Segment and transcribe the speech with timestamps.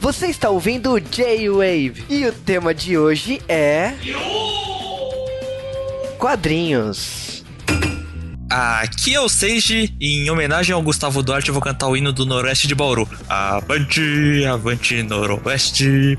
[0.00, 3.92] Você está ouvindo o J-Wave e o tema de hoje é.
[6.18, 7.44] Quadrinhos.
[8.48, 12.14] Aqui é o Seiji e em homenagem ao Gustavo Duarte eu vou cantar o hino
[12.14, 13.06] do Noroeste de Bauru.
[13.28, 16.16] Avante, avante Noroeste,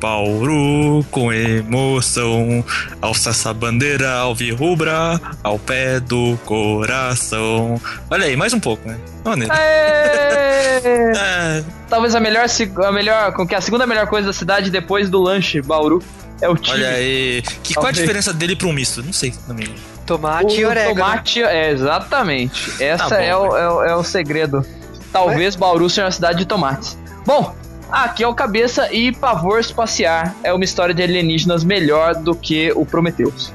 [0.00, 2.64] Bauru com emoção,
[3.00, 7.80] alça essa bandeira alvirrubra ao pé do coração.
[8.10, 8.98] Olha aí, mais um pouco, né?
[9.24, 9.52] Maneiro.
[10.82, 11.62] É.
[11.88, 12.46] Talvez a melhor,
[12.84, 16.02] a melhor, com que a segunda melhor coisa da cidade depois do lanche Bauru
[16.40, 16.78] é o time.
[16.78, 17.42] Olha aí.
[17.62, 19.02] Que, qual a diferença dele pra um misto?
[19.02, 19.74] Não sei também.
[20.06, 20.94] Tomate e o orégano.
[20.94, 22.82] tomate, é, exatamente.
[22.82, 24.64] Essa Tá bom, é, o, é, o, é o segredo.
[25.12, 26.96] Talvez Bauru seja uma cidade de tomates.
[27.26, 27.54] Bom,
[27.90, 32.72] aqui é o Cabeça e Pavor Espaciar é uma história de alienígenas melhor do que
[32.74, 33.52] o Prometheus.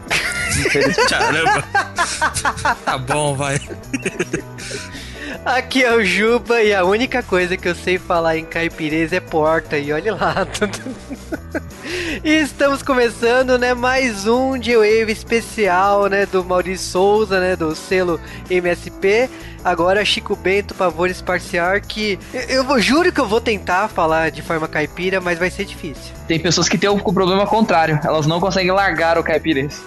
[1.10, 1.64] Caramba.
[2.86, 3.60] tá bom, vai.
[5.44, 9.20] Aqui é o Juba e a única coisa que eu sei falar em caipirês é
[9.20, 9.78] porta.
[9.78, 10.48] E olha lá.
[12.24, 18.20] e estamos começando, né, mais um J-Wave especial, né, do Maurício Souza, né, do selo
[18.50, 19.30] MSP.
[19.64, 24.44] Agora Chico Bento, Pavor Esparciar, que eu, eu juro que eu vou tentar falar de
[24.44, 26.14] forma caipira, mas vai ser difícil.
[26.28, 28.00] Tem pessoas que têm o problema contrário.
[28.04, 29.82] Elas não conseguem largar o caipirês.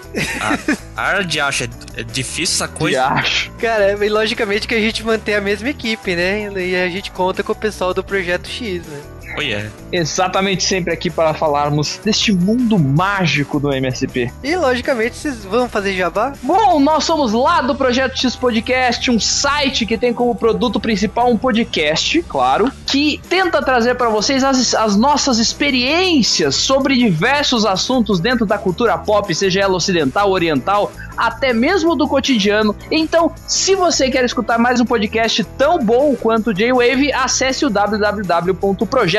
[0.96, 2.98] A de acha é, é difícil essa coisa.
[2.98, 3.50] Já acho.
[3.52, 6.50] Cara, e logicamente que a gente mantém a mesma equipe, né?
[6.56, 9.00] E a gente conta com o pessoal do Projeto X, né?
[9.38, 9.70] Oh, yeah.
[9.92, 14.32] Exatamente sempre aqui para falarmos deste mundo mágico do MSP.
[14.42, 16.32] E logicamente vocês vão fazer jabá?
[16.42, 21.30] Bom, nós somos lá do Projeto X Podcast, um site que tem como produto principal
[21.30, 28.18] um podcast, claro, que tenta trazer para vocês as, as nossas experiências sobre diversos assuntos
[28.18, 32.74] dentro da cultura pop, seja ela ocidental, oriental, até mesmo do cotidiano.
[32.90, 37.70] Então, se você quer escutar mais um podcast tão bom quanto o J-Wave, acesse o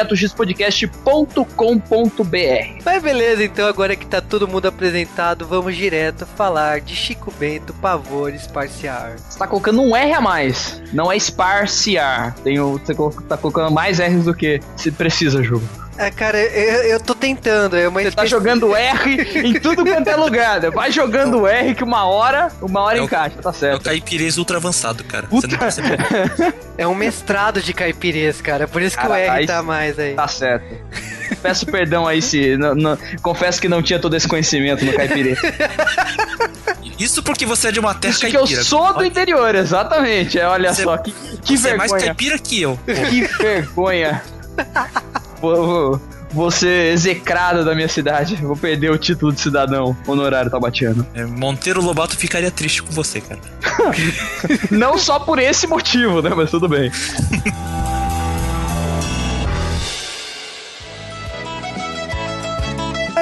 [0.10, 2.84] www.projetoxpodcast.com.br.
[2.84, 7.74] Mas beleza, então agora que tá todo mundo apresentado, vamos direto falar de Chico Bento,
[7.76, 9.18] Pavor Esparciar.
[9.18, 10.82] Você tá colocando um R a mais.
[10.94, 12.36] Não é esparciar.
[12.44, 12.94] Tem o, você
[13.28, 15.68] tá colocando mais R's do que se precisa, jogo.
[16.00, 20.08] É, cara, eu, eu tô tentando, é uma Você tá jogando R em tudo quanto
[20.08, 20.62] é lugar.
[20.62, 20.70] né?
[20.72, 23.84] Vai jogando R que uma hora, uma hora É o- encaixa, tá É o certo.
[23.84, 25.28] caipirês ultra avançado, cara.
[25.30, 25.98] Você não percebeu.
[26.78, 30.00] É um mestrado de caipirês, cara, por isso que o Cara, R aí- tá mais
[30.00, 30.14] aí.
[30.14, 30.64] Tá certo.
[31.42, 32.56] Peço perdão aí se.
[32.58, 35.36] não- não- confesso que não tinha todo esse conhecimento no caipirê.
[36.98, 38.62] Isso porque você é de uma terra Isso que caipira.
[38.62, 40.40] eu sou do interior, exatamente.
[40.40, 41.12] É, olha Você- só, que,
[41.44, 42.14] que Você é mais vergonha.
[42.16, 42.80] caipira que eu.
[42.86, 44.22] Que vergonha.
[45.42, 46.02] Vou,
[46.32, 48.36] vou, ser execrado da minha cidade.
[48.36, 51.06] Vou perder o título de cidadão honorário tabatiano.
[51.14, 53.40] É, Monteiro Lobato ficaria triste com você, cara.
[54.72, 56.32] Não só por esse motivo, né?
[56.36, 56.92] Mas tudo bem.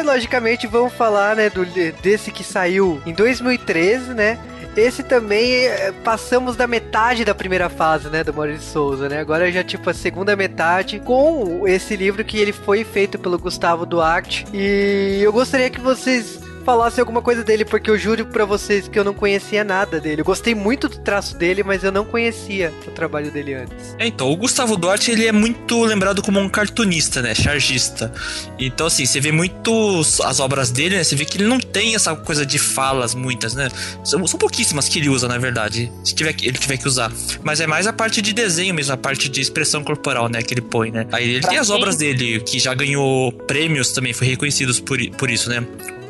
[0.07, 1.66] logicamente vamos falar, né, do,
[2.01, 4.40] desse que saiu em 2013, né?
[4.75, 9.19] Esse também é, passamos da metade da primeira fase, né, do Maurício Souza, né?
[9.19, 13.85] Agora já tipo a segunda metade com esse livro que ele foi feito pelo Gustavo
[13.85, 14.45] Duarte.
[14.53, 19.00] E eu gostaria que vocês falassem alguma coisa dele, porque eu juro pra vocês que
[19.00, 20.19] eu não conhecia nada dele.
[20.19, 23.95] Eu gostei muito do traço dele, mas eu não conhecia o trabalho dele antes.
[23.97, 27.33] É, então, o Gustavo Duarte, ele é muito lembrado como um cartunista, né?
[27.33, 28.11] Chargista.
[28.59, 31.06] Então, assim, você vê muito as obras dele, né?
[31.06, 33.69] Você vê que ele não tem essa coisa de falas muitas, né?
[34.03, 35.89] São, são pouquíssimas que ele usa, na verdade.
[36.03, 37.09] Se tiver, que- ele tiver que usar.
[37.44, 40.41] Mas é mais a parte de desenho mesmo, a parte de expressão corporal, né?
[40.41, 41.07] Que ele põe, né?
[41.13, 44.81] Aí ele Pra tem as quem- obras dele, que já ganhou prêmios também, foi reconhecidos
[44.81, 45.66] por, por isso, né?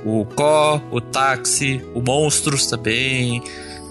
[0.09, 3.44] O Có, o Táxi, o Monstros também.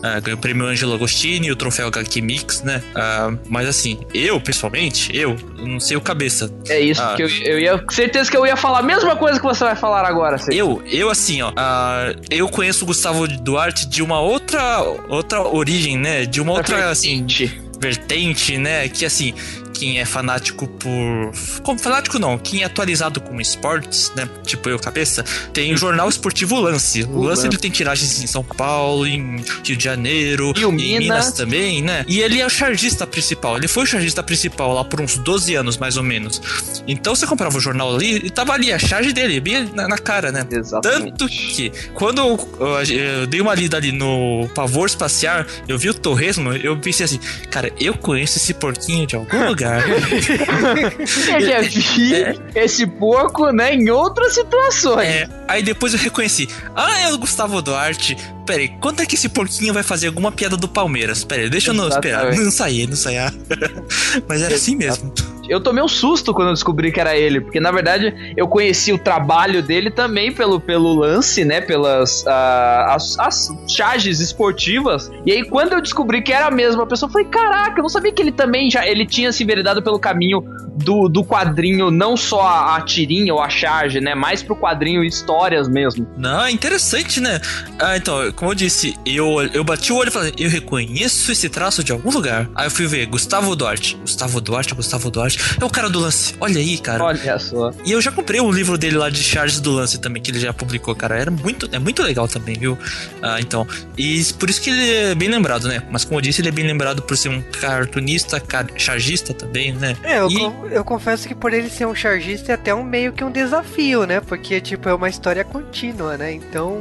[0.02, 2.82] Ah, ganhou o prêmio Angelo Agostini, o troféu HQ Mix, né?
[2.94, 6.50] Ah, mas assim, eu, pessoalmente, eu, não sei o cabeça.
[6.68, 7.14] É isso, Ah.
[7.16, 7.84] que eu, eu ia.
[7.90, 10.36] Certeza que eu ia falar a mesma coisa que você vai falar agora.
[10.50, 15.98] Eu, eu assim, ó, ah, eu conheço o Gustavo Duarte de uma outra outra origem,
[15.98, 16.24] né?
[16.24, 17.26] De uma outra, assim,
[17.80, 18.88] vertente, né?
[18.88, 19.34] Que assim,
[19.78, 21.32] quem é fanático por.
[21.62, 24.28] Como fanático não, quem é atualizado com esportes, né?
[24.44, 27.02] Tipo eu, cabeça, tem o jornal esportivo Lance.
[27.04, 30.74] O Lance ele tem tiragens em São Paulo, em Rio de Janeiro, E o em
[30.74, 30.98] Minas.
[31.00, 32.04] Minas também, né?
[32.08, 33.56] E ele é o chargista principal.
[33.56, 36.40] Ele foi o chargista principal lá por uns 12 anos, mais ou menos.
[36.86, 39.98] Então você comprava o jornal ali e tava ali a charge dele, bem na, na
[39.98, 40.46] cara, né?
[40.50, 41.10] exatamente.
[41.10, 45.90] Tanto que, quando eu, eu- eu dei uma lida ali no Pavor Espaciar, eu vi
[45.90, 47.18] o Torresmo, eu pensei assim,
[47.50, 49.65] cara, eu conheço esse porquinho de algum lugar.
[51.34, 55.06] Eu já vi esse porco, né, em outras situações.
[55.06, 58.16] É, aí depois eu reconheci, ah, é o Gustavo Duarte.
[58.46, 61.24] Peraí, quando é que esse porquinho vai fazer alguma piada do Palmeiras?
[61.24, 62.32] Peraí, deixa eu não esperar.
[62.34, 63.32] Não sair, não sair.
[64.28, 65.12] Mas era assim mesmo.
[65.48, 68.92] Eu tomei um susto quando eu descobri que era ele, porque na verdade eu conheci
[68.92, 71.60] o trabalho dele também pelo, pelo lance, né?
[71.60, 72.28] Pelas uh,
[72.88, 75.10] as, as charges esportivas.
[75.24, 77.88] E aí, quando eu descobri que era a mesma pessoa, eu falei: caraca, eu não
[77.88, 80.42] sabia que ele também já ele tinha se enveredado pelo caminho
[80.76, 84.14] do, do quadrinho, não só a, a tirinha ou a charge, né?
[84.14, 86.06] Mais pro quadrinho histórias mesmo.
[86.16, 87.40] Não, é interessante, né?
[87.78, 91.48] Ah, então, como eu disse, eu, eu bati o olho e falei, eu reconheço esse
[91.48, 92.48] traço de algum lugar.
[92.54, 93.96] Aí eu fui ver, Gustavo Duarte.
[94.00, 95.35] Gustavo Duarte, Gustavo Duarte.
[95.60, 96.34] É o cara do lance.
[96.40, 97.02] Olha aí, cara.
[97.02, 97.72] Olha só.
[97.84, 100.40] E eu já comprei um livro dele lá de charges do lance também, que ele
[100.40, 101.16] já publicou, cara.
[101.16, 102.78] Era muito, é muito legal também, viu?
[103.22, 103.66] Ah, então.
[103.96, 105.82] E por isso que ele é bem lembrado, né?
[105.90, 109.72] Mas como eu disse, ele é bem lembrado por ser um cartunista, car chargista também,
[109.72, 109.96] né?
[110.02, 110.42] É, eu, e
[110.72, 114.04] eu confesso que por ele ser um chargista é até um meio que um desafio,
[114.04, 114.20] né?
[114.20, 116.32] Porque, tipo, é uma história contínua, né?
[116.32, 116.78] Então,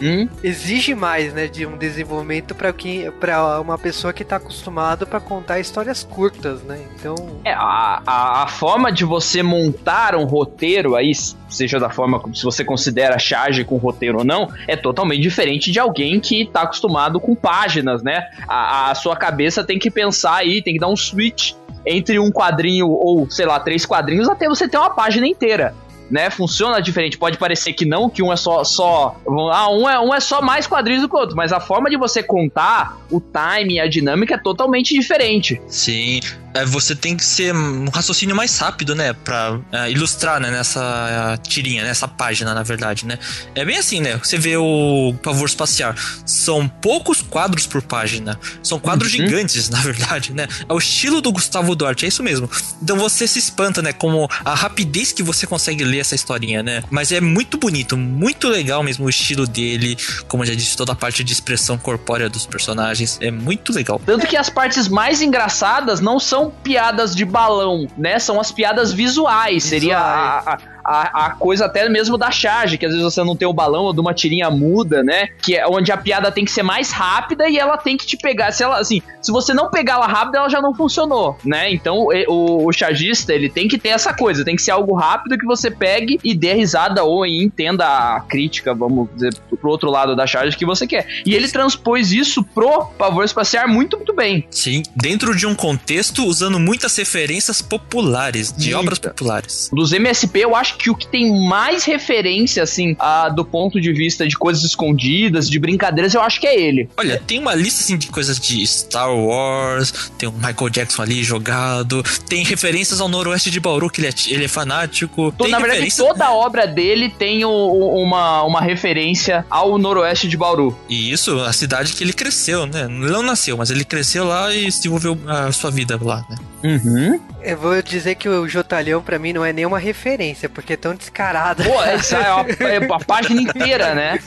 [0.00, 0.28] hum?
[0.42, 5.20] exige mais, né, de um desenvolvimento para quem para uma pessoa que tá acostumado para
[5.20, 6.80] contar histórias curtas, né?
[6.94, 7.14] Então,
[7.44, 11.12] é a, a, a, forma de você montar um roteiro aí,
[11.48, 15.70] seja da forma como se você considera charge com roteiro ou não, é totalmente diferente
[15.70, 18.26] de alguém que tá acostumado com páginas, né?
[18.48, 21.52] A, a sua cabeça tem que pensar aí, tem que dar um switch
[21.86, 25.74] entre um quadrinho ou, sei lá, três quadrinhos até você ter uma página inteira.
[26.10, 27.16] Né, funciona diferente.
[27.16, 28.62] Pode parecer que não, que um é só.
[28.62, 29.16] só
[29.50, 31.88] ah, um é, um é só mais quadrinhos do que o outro, mas a forma
[31.88, 35.60] de você contar, o time, a dinâmica é totalmente diferente.
[35.66, 36.20] Sim
[36.54, 39.12] é, você tem que ser um raciocínio mais rápido, né?
[39.12, 40.50] Pra é, ilustrar, né?
[40.50, 43.18] Nessa tirinha, nessa página, na verdade, né?
[43.56, 44.16] É bem assim, né?
[44.22, 45.94] Você vê o Pavor Espacial.
[46.24, 48.38] São poucos quadros por página.
[48.62, 49.26] São quadros uhum.
[49.26, 50.46] gigantes, na verdade, né?
[50.68, 52.48] É o estilo do Gustavo Duarte, é isso mesmo.
[52.80, 53.92] Então você se espanta, né?
[53.92, 56.84] Como a rapidez que você consegue ler essa historinha, né?
[56.88, 59.96] Mas é muito bonito, muito legal mesmo o estilo dele.
[60.28, 63.18] Como eu já disse, toda a parte de expressão corpórea dos personagens.
[63.20, 64.00] É muito legal.
[64.06, 68.18] Tanto que as partes mais engraçadas não são piadas de balão, né?
[68.18, 69.14] São as piadas visuais.
[69.14, 69.64] visuais.
[69.64, 73.34] Seria a, a, a, a, coisa até mesmo da charge, que às vezes você não
[73.34, 75.28] tem o balão ou de uma tirinha muda, né?
[75.42, 78.16] Que é onde a piada tem que ser mais rápida e ela tem que te
[78.16, 78.52] pegar.
[78.52, 81.72] Se ela, assim, se você não pegar ela rápida, ela já não funcionou, né?
[81.72, 85.38] Então o, o chargista, ele tem que ter essa coisa, tem que ser algo rápido
[85.38, 90.14] que você pegue e dê risada ou entenda a crítica, vamos dizer, pro outro lado
[90.14, 91.06] da charge que você quer.
[91.24, 94.46] E ele transpôs isso pro pavor espaciar muito, muito bem.
[94.50, 98.80] Sim, dentro de um contexto usando muitas referências populares, de Eita.
[98.80, 99.70] obras populares.
[99.72, 103.92] Dos MSP, eu acho que o que tem mais referência, assim, a, do ponto de
[103.92, 106.88] vista de coisas escondidas, de brincadeiras, eu acho que é ele.
[106.96, 111.22] Olha, tem uma lista, assim, de coisas de Star Wars, tem o Michael Jackson ali
[111.22, 115.32] jogado, tem referências ao noroeste de Bauru, que ele é, ele é fanático.
[115.34, 116.04] Então, na verdade, referência...
[116.04, 120.76] toda a obra dele tem o, uma, uma referência ao noroeste de Bauru.
[120.88, 122.84] E isso, a cidade que ele cresceu, né?
[122.84, 126.36] Ele não nasceu, mas ele cresceu lá e desenvolveu a sua vida lá, né?
[126.64, 127.20] Uhum.
[127.42, 130.94] Eu vou dizer que o Jotalhão pra mim não é nenhuma referência, porque é tão
[130.94, 131.62] descarado.
[131.62, 134.18] Pô, essa é a, é a página inteira, né?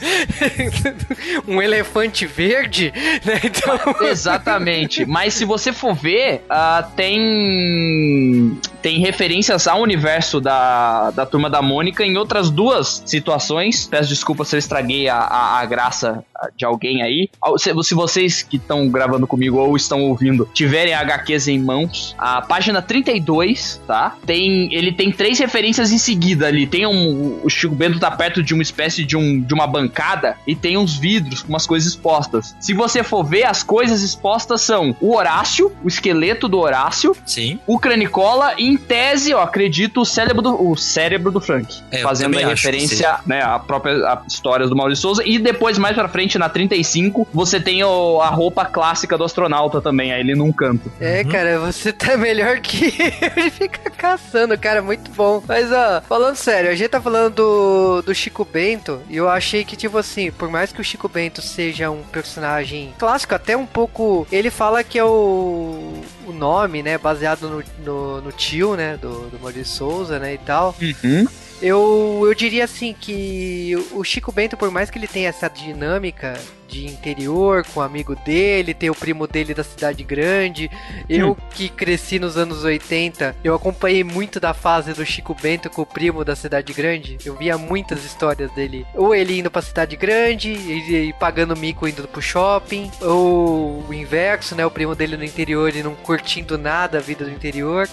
[1.46, 2.92] um elefante verde,
[3.24, 3.40] né?
[3.44, 3.78] Então...
[4.06, 5.04] Exatamente.
[5.04, 11.60] Mas se você for ver, uh, tem tem referências ao universo da, da Turma da
[11.60, 13.86] Mônica em outras duas situações.
[13.86, 16.24] Peço desculpa se eu estraguei a, a, a graça
[16.56, 17.28] de alguém aí.
[17.56, 22.40] Se, se vocês que estão gravando comigo ou estão ouvindo tiverem HQs em mãos, a
[22.40, 24.16] página 32, tá?
[24.24, 26.66] Tem, ele tem três referências em seguida ali.
[26.66, 27.40] Tem um.
[27.42, 30.76] O Chico Bento tá perto de uma espécie de, um, de uma bancada e tem
[30.76, 32.56] uns vidros com umas coisas expostas.
[32.60, 37.58] Se você for ver, as coisas expostas são o Horácio, o esqueleto do Horácio, Sim.
[37.66, 41.82] o Cranicola e, em tese, eu acredito, o cérebro do, o cérebro do Frank.
[41.90, 45.22] É, fazendo a referência, né, a própria a histórias do Maurício Souza.
[45.24, 49.80] E depois, mais pra frente, na 35, você tem o, a roupa clássica do astronauta
[49.80, 50.90] também, aí ele num canto.
[51.00, 51.30] É, uhum.
[51.30, 52.86] cara, você tá melhor que
[53.36, 55.42] ele fica caçando, cara, muito bom.
[55.46, 59.64] Mas, ó, falando sério, a gente tá falando do, do Chico Bento e eu achei
[59.64, 63.64] que, tipo assim, por mais que o Chico Bento seja um personagem clássico, até um
[63.64, 64.26] pouco.
[64.32, 69.28] Ele fala que é o, o nome, né, baseado no, no, no tio, né, do,
[69.28, 70.74] do Maurício Souza, né, e tal.
[70.82, 71.28] Uhum.
[71.62, 76.34] Eu, eu diria assim que o Chico Bento, por mais que ele tenha essa dinâmica
[76.68, 80.70] de interior com o amigo dele, tem o primo dele da cidade grande.
[81.08, 81.36] Eu hum.
[81.50, 85.86] que cresci nos anos 80, eu acompanhei muito da fase do Chico Bento com o
[85.86, 87.18] primo da cidade grande.
[87.24, 88.86] Eu via muitas histórias dele.
[88.94, 93.94] Ou ele indo pra cidade grande e, e pagando mico indo pro shopping, ou o
[93.94, 94.66] inverso, né?
[94.66, 97.88] O primo dele no interior e não curtindo nada a vida do interior.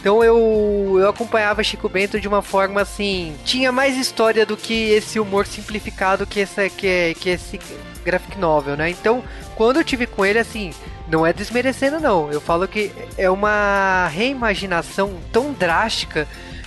[0.00, 3.34] Então eu, eu acompanhava Chico Bento de uma forma assim.
[3.44, 7.58] Tinha mais história do que esse humor simplificado que, essa, que, que esse
[8.04, 8.90] graphic novel, né?
[8.90, 9.22] Então,
[9.56, 10.72] quando eu tive com ele, assim,
[11.08, 12.30] não é desmerecendo, não.
[12.30, 16.26] Eu falo que é uma reimaginação tão drástica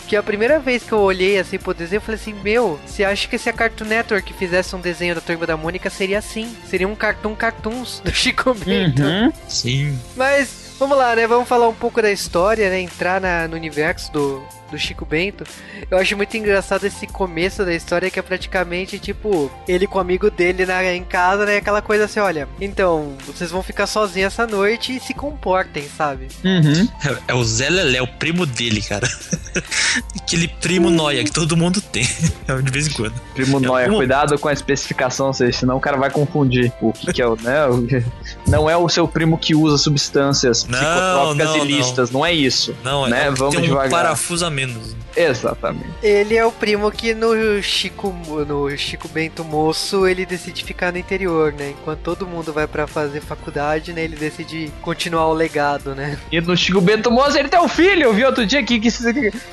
[0.10, 3.04] que a primeira vez que eu olhei assim pro desenho, eu falei assim, meu, você
[3.04, 6.52] acha que se a Cartoon Network fizesse um desenho da Turma da Mônica, seria assim.
[6.68, 9.04] Seria um cartoon cartoons do Chico Bento.
[9.04, 9.32] Uhum.
[9.48, 10.00] Sim.
[10.16, 11.28] Mas, vamos lá, né?
[11.28, 12.80] Vamos falar um pouco da história, né?
[12.80, 15.44] Entrar na, no universo do, do Chico Bento.
[15.90, 20.02] Eu acho muito engraçado esse começo da história que é praticamente tipo ele com o
[20.02, 21.58] amigo dele na, em casa, né?
[21.58, 26.28] Aquela coisa assim: olha, então vocês vão ficar sozinhos essa noite e se comportem, sabe?
[26.44, 26.88] Uhum.
[27.28, 29.08] É, é o Zé Lelé, o primo dele, cara.
[30.22, 32.04] Aquele primo noia que todo mundo tem.
[32.64, 33.14] De vez em quando.
[33.34, 37.14] Primo É, Noia, como- cuidado com a especificação, senão o cara vai confundir o que,
[37.14, 37.56] que é o, né?
[38.48, 42.26] Não é o seu primo que usa substâncias Não, psicotrópicas não, ilícitas, não.
[42.26, 42.76] é isso.
[42.84, 43.90] Não, é, Né, é vamos tem um devagar.
[43.90, 44.96] parafuso a menos.
[45.16, 45.90] Exatamente.
[46.04, 48.14] Ele é o primo que no Chico,
[48.48, 51.72] no Chico Bento moço ele decide ficar no interior, né?
[51.72, 54.04] Enquanto todo mundo vai pra fazer faculdade, né?
[54.04, 56.18] Ele decide continuar o legado, né?
[56.32, 58.04] E no Chico Bento Moça, ele tem um filho.
[58.04, 58.90] Eu vi outro dia aqui que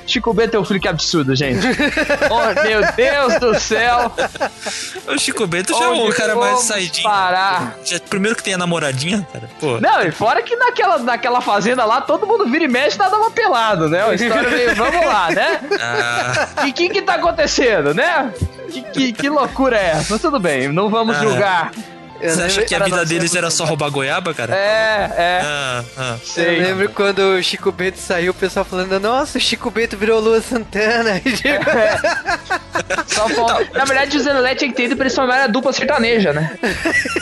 [0.06, 1.66] Chico Bento tem um filho, que absurdo, gente.
[2.30, 4.12] oh, meu Deus do céu.
[5.08, 7.02] O Chico Bento já é o Onde cara mais saidinho.
[7.02, 7.78] parar?
[7.84, 9.48] Já- primeiro que tem a namoradinha, cara.
[9.58, 9.80] Pô.
[9.80, 13.30] Não, e fora que naquela, naquela fazenda lá, todo mundo vira e mexe, nada uma
[13.30, 14.04] pelado, né?
[14.04, 15.60] Uma história meio, vamos lá, né?
[15.80, 18.32] Ah, E o que que tá acontecendo, né?
[18.70, 20.06] Que, que, que loucura é essa?
[20.14, 21.20] Mas tudo bem, não vamos Ah.
[21.20, 21.70] julgar.
[22.20, 24.54] Eu você acha que a vida deles era só roubar goiaba, cara?
[24.54, 26.16] É, é, Ah, ah.
[26.24, 26.58] sei.
[26.58, 30.20] Eu lembro quando o Chico Bento saiu, o pessoal falando, nossa, o Chico Bento virou
[30.20, 31.20] Lua Santana.
[31.24, 31.64] E, tipo,
[33.06, 35.72] Só falta- Na verdade, o Zenelé tinha que ter ido pra eles formarem a dupla
[35.72, 36.56] sertaneja, né?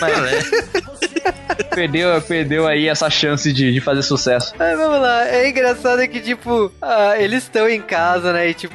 [0.01, 1.75] Mas É.
[1.75, 4.53] perdeu, perdeu aí essa chance de, de fazer sucesso.
[4.59, 8.49] Mas vamos lá, é engraçado que, tipo, ah, eles estão em casa, né?
[8.51, 8.75] E, tipo,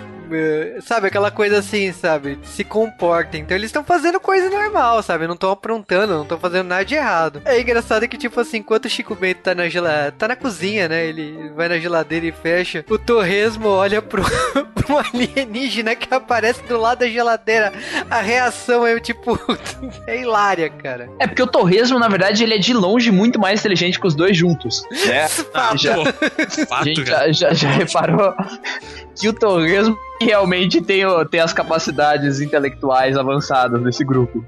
[0.82, 2.40] sabe, aquela coisa assim, sabe?
[2.44, 3.42] Se comportem.
[3.42, 5.28] Então eles estão fazendo coisa normal, sabe?
[5.28, 7.42] Não estão aprontando, não estão fazendo nada de errado.
[7.46, 10.14] É engraçado que, tipo assim, enquanto o Chico Bento tá na, gela...
[10.18, 11.06] tá na cozinha, né?
[11.06, 12.84] Ele vai na geladeira e fecha.
[12.90, 14.24] O Torresmo olha pro,
[14.76, 17.72] pro alienígena que aparece do lado da geladeira.
[18.10, 19.40] A reação é, tipo,
[20.08, 21.10] é hilária, cara.
[21.20, 24.16] É porque o Torresmo, na verdade, ele é de longe muito mais inteligente que os
[24.16, 24.84] dois juntos.
[25.06, 25.28] Né?
[25.54, 25.96] Ah, Já-
[26.68, 27.32] fato, gente cara.
[27.34, 28.34] já, já, já reparou
[29.16, 34.46] que o Torresmo realmente tem, tem as capacidades intelectuais avançadas desse grupo.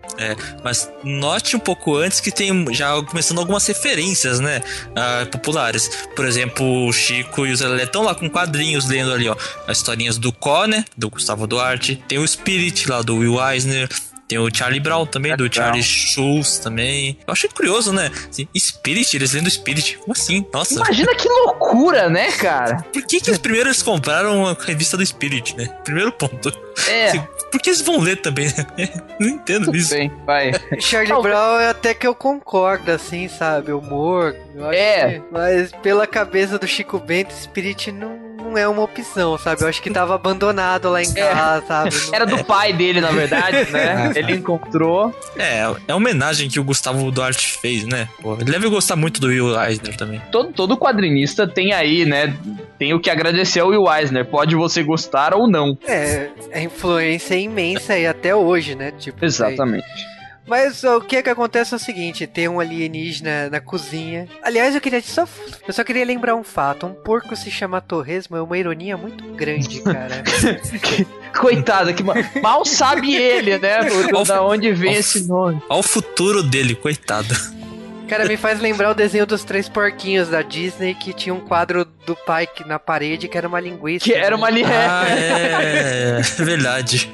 [0.63, 4.61] Mas note um pouco antes que tem já começando algumas referências, né?
[4.95, 6.07] ah, populares.
[6.15, 9.35] Por exemplo, o Chico e o Zé estão lá com quadrinhos lendo ali, ó.
[9.67, 10.85] As historinhas do Có, né?
[10.97, 12.01] Do Gustavo Duarte.
[12.07, 13.89] Tem o Spirit lá do Will Eisner.
[14.31, 17.17] Tem o Charlie Brown também, do Charlie Schulz também.
[17.27, 18.09] Eu achei curioso, né?
[18.29, 19.97] Assim, Spirit, eles lendo Spirit.
[19.97, 20.45] Como assim?
[20.53, 22.77] Nossa, Imagina que loucura, né, cara?
[22.93, 25.65] por que, que os primeiros compraram a revista do Spirit, né?
[25.83, 26.49] Primeiro ponto.
[26.87, 27.21] É, Assim,
[27.51, 28.45] Por que eles vão ler também?
[28.77, 28.89] né?
[29.19, 29.93] Não entendo tudo isso.
[29.93, 30.53] bem, vai.
[30.79, 33.73] Charlie Não, Brown é até que eu concordo, assim, sabe?
[33.73, 34.33] Humor.
[34.55, 35.09] eu acho É.
[35.19, 38.17] que- mas pela cabeça do Chico Bento, Spirit não,
[38.51, 39.61] não é uma opção, sabe?
[39.63, 41.29] Eu acho que tava abandonado lá em É.
[41.29, 41.95] casa, sabe?
[42.07, 44.11] Não- Era do pai dele, na verdade, né?
[44.15, 45.13] Ele encontrou.
[45.37, 48.07] É, é a homenagem que o Gustavo Duarte fez, né?
[48.21, 50.21] Pô, ele deve gostar muito do Will Eisner também.
[50.31, 52.35] Todo, todo quadrinista tem aí, né?
[52.77, 54.25] Tem o que agradecer ao Will Eisner.
[54.25, 55.77] Pode você gostar ou não.
[55.87, 58.91] É, a influência é imensa e até hoje, né?
[58.97, 59.85] Tipo, Exatamente.
[60.47, 64.27] Mas o que é que acontece é o seguinte, tem um alienígena na cozinha.
[64.43, 65.27] Aliás, eu queria só
[65.67, 69.23] eu só queria lembrar um fato, um porco se chama torresmo é uma ironia muito
[69.33, 70.23] grande, cara.
[71.39, 73.83] Coitado, que ma- mal sabe ele, né?
[73.85, 75.61] do- Da onde vem esse nome.
[75.69, 77.33] Olha o futuro dele, coitado.
[78.09, 81.85] Cara, me faz lembrar o desenho dos três porquinhos da Disney que tinha um quadro
[82.05, 84.03] do pai que- na parede que era uma linguiça.
[84.03, 84.57] Que era uma né?
[84.57, 87.09] li- Ah, é, é verdade.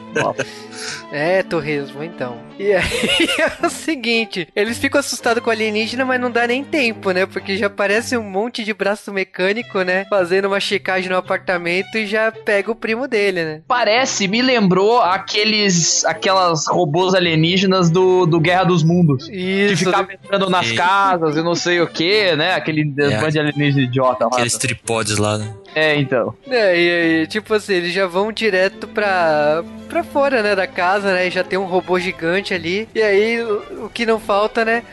[1.12, 2.38] É, torresmo, então.
[2.60, 2.84] E aí
[3.62, 7.26] é o seguinte, eles ficam assustados com o alienígena, mas não dá nem tempo, né?
[7.26, 10.06] Porque já aparece um monte de braço mecânico, né?
[10.10, 13.62] Fazendo uma checagem no apartamento e já pega o primo dele, né?
[13.68, 16.04] Parece, me lembrou aqueles.
[16.06, 19.28] aquelas robôs alienígenas do, do Guerra dos Mundos.
[19.28, 19.36] Que
[19.72, 22.54] Isso, ficava entrando nas E- casas e não sei o que, né?
[22.54, 23.18] Aquele É.
[23.18, 24.32] bando de alienígena idiota lá.
[24.34, 25.54] Aqueles tripodes lá, né?
[25.76, 26.34] É, então.
[26.50, 31.14] É, e aí, tipo assim, eles já vão direto pra, pra fora, né, da casa,
[31.14, 34.64] né, e já tem um robô gigante ali, e aí o, o que não falta,
[34.64, 34.84] né,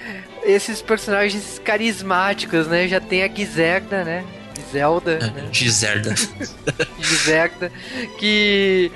[0.44, 4.24] esses personagens carismáticos, né, já tem a Gizerda, né,
[4.72, 6.14] Zelda, né, Giserda.
[6.98, 7.70] Gizerda,
[8.18, 8.90] que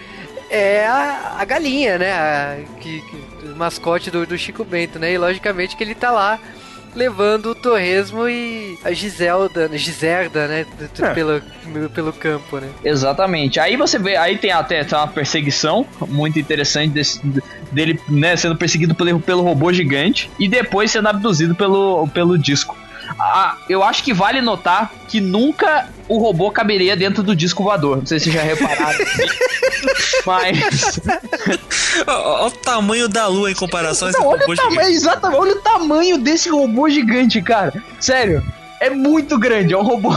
[0.51, 5.13] é a, a galinha, né, a, que, que- o mascote do, do Chico Bento, né,
[5.13, 6.39] e logicamente que ele tá lá
[6.95, 10.67] levando o Torresmo e a Giselda, Giserda, né?
[11.01, 11.15] É.
[11.15, 11.41] Pelo,
[11.95, 12.69] pelo campo, né?
[12.85, 13.61] Exatamente.
[13.61, 17.21] Aí você vê, aí tem até tem uma perseguição muito interessante desse-
[17.73, 22.77] dele, né, sendo perseguido pelo, pelo robô gigante e depois sendo abduzido pelo, pelo disco.
[23.19, 27.99] Ah, eu acho que vale notar que nunca o robô caberia dentro do disco voador.
[27.99, 28.99] Não sei se já repararam.
[30.27, 31.01] Mas.
[32.07, 35.41] Olha o tamanho da lua em comparação a esse Não, olha robô o tamanho, exatamente,
[35.41, 37.83] olha o tamanho desse robô gigante, cara.
[38.01, 38.43] Sério,
[38.81, 40.11] é muito grande, é um robô.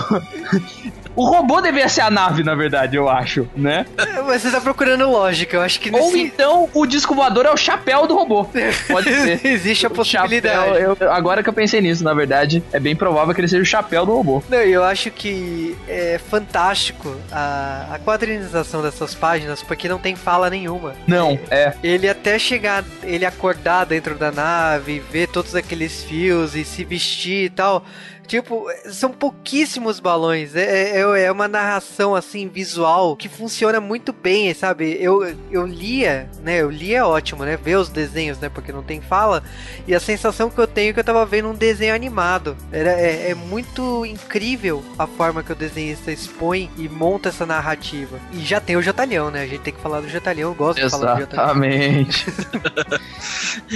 [1.16, 3.86] O robô deveria ser a nave, na verdade, eu acho, né?
[3.98, 6.22] É, Mas você tá procurando lógica, eu acho que Ou nesse...
[6.22, 8.46] então o disco voador é o chapéu do robô.
[8.90, 9.46] Pode ser.
[9.46, 10.56] Existe a possibilidade.
[10.80, 13.62] chapéu, eu- agora que eu pensei nisso, na verdade, é bem provável que ele seja
[13.62, 14.42] o chapéu do robô.
[14.50, 20.50] Não, eu acho que é fantástico a, a quadrinização dessas páginas, porque não tem fala
[20.50, 20.94] nenhuma.
[21.08, 21.74] Não, é.
[21.84, 27.46] Ele até chegar, ele acordar dentro da nave, ver todos aqueles fios e se vestir
[27.46, 27.84] e tal.
[28.32, 30.56] Tipo, são pouquíssimos balões.
[30.56, 34.98] É, é, é uma narração assim visual que funciona muito bem, sabe?
[35.02, 36.62] Eu, eu lia, né?
[36.62, 37.58] Eu lia é ótimo, né?
[37.58, 38.48] Ver os desenhos, né?
[38.48, 39.44] Porque não tem fala.
[39.86, 42.56] E a sensação que eu tenho é que eu tava vendo um desenho animado.
[42.72, 48.18] Era, é, é muito incrível a forma que o desenhista expõe e monta essa narrativa.
[48.32, 49.42] E já tem o Jotalhão, né?
[49.42, 50.52] A gente tem que falar do Jotalhão.
[50.52, 51.44] Eu gosto de falar do Jotalhão.
[51.44, 52.26] Exatamente.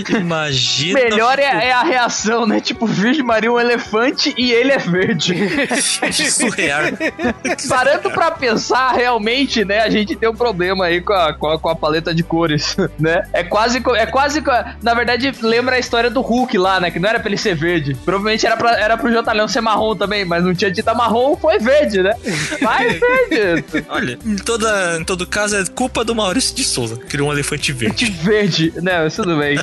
[0.17, 0.97] Imagina.
[0.97, 2.61] Melhor é, é a reação, né?
[2.61, 5.35] Tipo, Virgem Maria um elefante e ele é verde.
[6.31, 6.83] surreal.
[7.69, 9.79] Parando pra pensar, realmente, né?
[9.79, 12.75] A gente tem um problema aí com a, com a, com a paleta de cores,
[12.99, 13.23] né?
[13.33, 13.81] É quase.
[13.95, 14.43] É quase.
[14.81, 16.91] Na verdade, lembra a história do Hulk lá, né?
[16.91, 17.95] Que não era pra ele ser verde.
[18.05, 21.59] Provavelmente era, pra, era pro Jotalhão ser marrom também, mas não tinha tinta marrom, foi
[21.59, 22.13] verde, né?
[22.61, 23.85] Vai verde.
[23.89, 26.97] Olha, em, toda, em todo caso, é culpa do Maurício de Souza.
[26.97, 28.11] Criou um elefante verde.
[28.11, 28.73] Verde.
[28.81, 29.57] Não, isso tudo bem.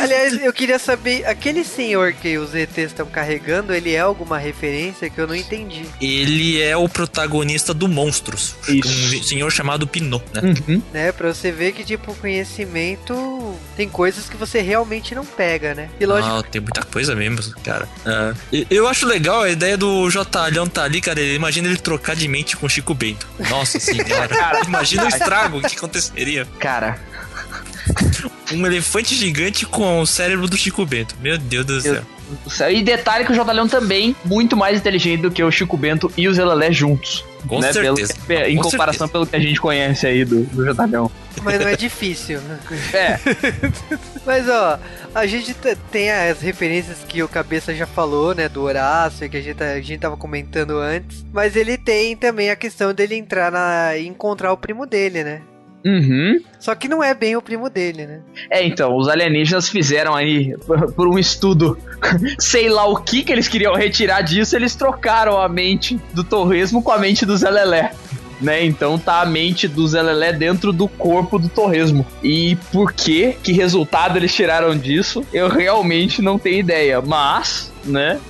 [0.00, 5.08] Aliás, eu queria saber, aquele senhor que os ETs estão carregando, ele é alguma referência
[5.10, 5.84] que eu não entendi.
[6.00, 8.54] Ele é o protagonista do Monstros.
[8.68, 9.18] Isso.
[9.18, 10.40] Um senhor chamado Pinot, né?
[10.68, 10.82] Uhum.
[10.92, 15.88] Né, pra você ver que, tipo, conhecimento tem coisas que você realmente não pega, né?
[16.00, 17.88] E lógico, Ah, tem muita coisa mesmo, cara.
[18.52, 21.20] E- eu acho legal a ideia do Jotalhão tá ali, cara.
[21.20, 23.26] Imagina ele trocar de mente com o Chico Bento.
[23.50, 24.28] Nossa senhora.
[24.38, 24.62] Cara.
[24.64, 26.46] Imagina o estrago que aconteceria.
[26.58, 26.98] Cara,
[28.52, 31.14] Um elefante gigante com o cérebro do Chico Bento.
[31.20, 32.02] Meu Deus do céu.
[32.44, 32.70] Do céu.
[32.70, 36.28] E detalhe que o Jotalhão também muito mais inteligente do que o Chico Bento e
[36.28, 37.24] o Zelelé juntos.
[37.46, 37.72] Com né?
[37.72, 38.14] Pelo- certeza.
[38.26, 39.12] pe- em Com comparação certeza.
[39.12, 41.10] pelo que a gente conhece aí do, do Jotalhão.
[41.42, 42.40] mas não é difícil.
[42.92, 43.18] É,
[44.26, 44.78] Mas ó,
[45.14, 45.54] a gente
[45.90, 49.70] tem as referências que o Cabeça já falou, né, do Horácio, que a gente, tá-
[49.70, 51.24] a gente tava comentando antes.
[51.32, 55.40] Mas ele tem também a questão dele entrar na e encontrar o primo dele, né?
[55.88, 56.40] Uhum.
[56.58, 58.20] Só que não é bem o primo dele, né?
[58.50, 60.56] É, então, os alienígenas fizeram aí,
[60.94, 61.78] por- um estudo,
[62.38, 66.82] sei lá o que que eles queriam retirar disso, eles trocaram a mente do Torresmo
[66.82, 67.92] com a mente do Zelelé.
[68.40, 68.64] Né?
[68.64, 72.06] Então tá a mente do Zelelé dentro do corpo do Torresmo.
[72.22, 77.00] E por que, que resultado eles tiraram disso, eu realmente não tenho ideia.
[77.00, 78.20] Mas, né?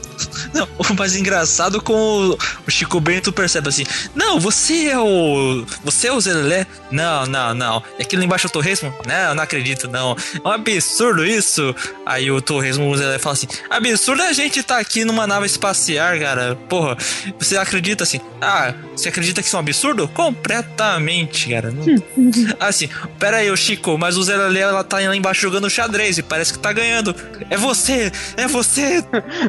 [0.54, 5.64] Não, o mais engraçado com o, o Chico Bento percebe assim: Não, você é o.
[5.84, 6.66] Você é o Zelelé?
[6.90, 7.82] Não, não, não.
[7.98, 8.92] É aquilo embaixo é o Torresmo?
[9.06, 10.16] Não, não acredito, não.
[10.44, 11.74] É um absurdo isso.
[12.06, 15.46] Aí o Torresmo, o Zelelé fala assim: Absurdo é a gente tá aqui numa nave
[15.46, 16.56] espacial, cara.
[16.68, 16.96] Porra,
[17.38, 18.20] você acredita assim?
[18.40, 20.08] Ah, você acredita que isso é um absurdo?
[20.08, 21.70] Completamente, cara.
[21.70, 21.84] Não-
[22.60, 26.22] Assim, pera aí, ô Chico, mas o Zelelé ela tá lá embaixo jogando xadrez e
[26.22, 27.14] parece que tá ganhando.
[27.50, 29.04] É você, é você,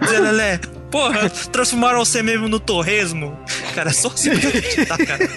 [0.07, 0.58] Zelelé.
[0.91, 3.37] Porra, transformaram você mesmo no torresmo.
[3.75, 5.29] Cara, é só se acreditar, cara.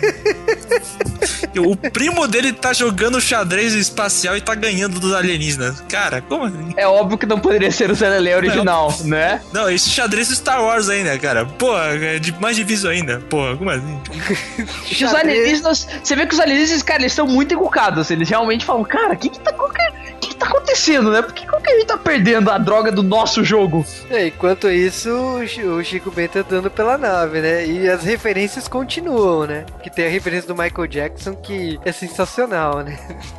[1.61, 5.83] O primo dele tá jogando xadrez espacial e tá ganhando dos alienígenas.
[5.89, 6.73] Cara, como assim?
[6.77, 9.43] É óbvio que não poderia ser o Zelelé original, né?
[9.53, 11.45] Não, esse xadrez do Star Wars ainda, cara.
[11.45, 13.19] Porra, é de- mais difícil ainda.
[13.29, 14.01] Porra, como assim?
[15.05, 18.11] Os alienígenas, você vê que os alienígenas, cara, eles são muito encucados.
[18.11, 19.59] Eles realmente falam, cara, o que que tá, que
[20.43, 21.23] tá acontecendo, né?
[21.23, 23.85] Por que, que a gente tá perdendo a droga do nosso jogo?
[24.11, 27.67] É, enquanto isso, o Chi- o Chico Bento andando pela nave, né?
[27.67, 29.65] E as referências continuam, né?
[29.83, 32.99] Que tem a referência do Michael Jackson que é sensacional, né?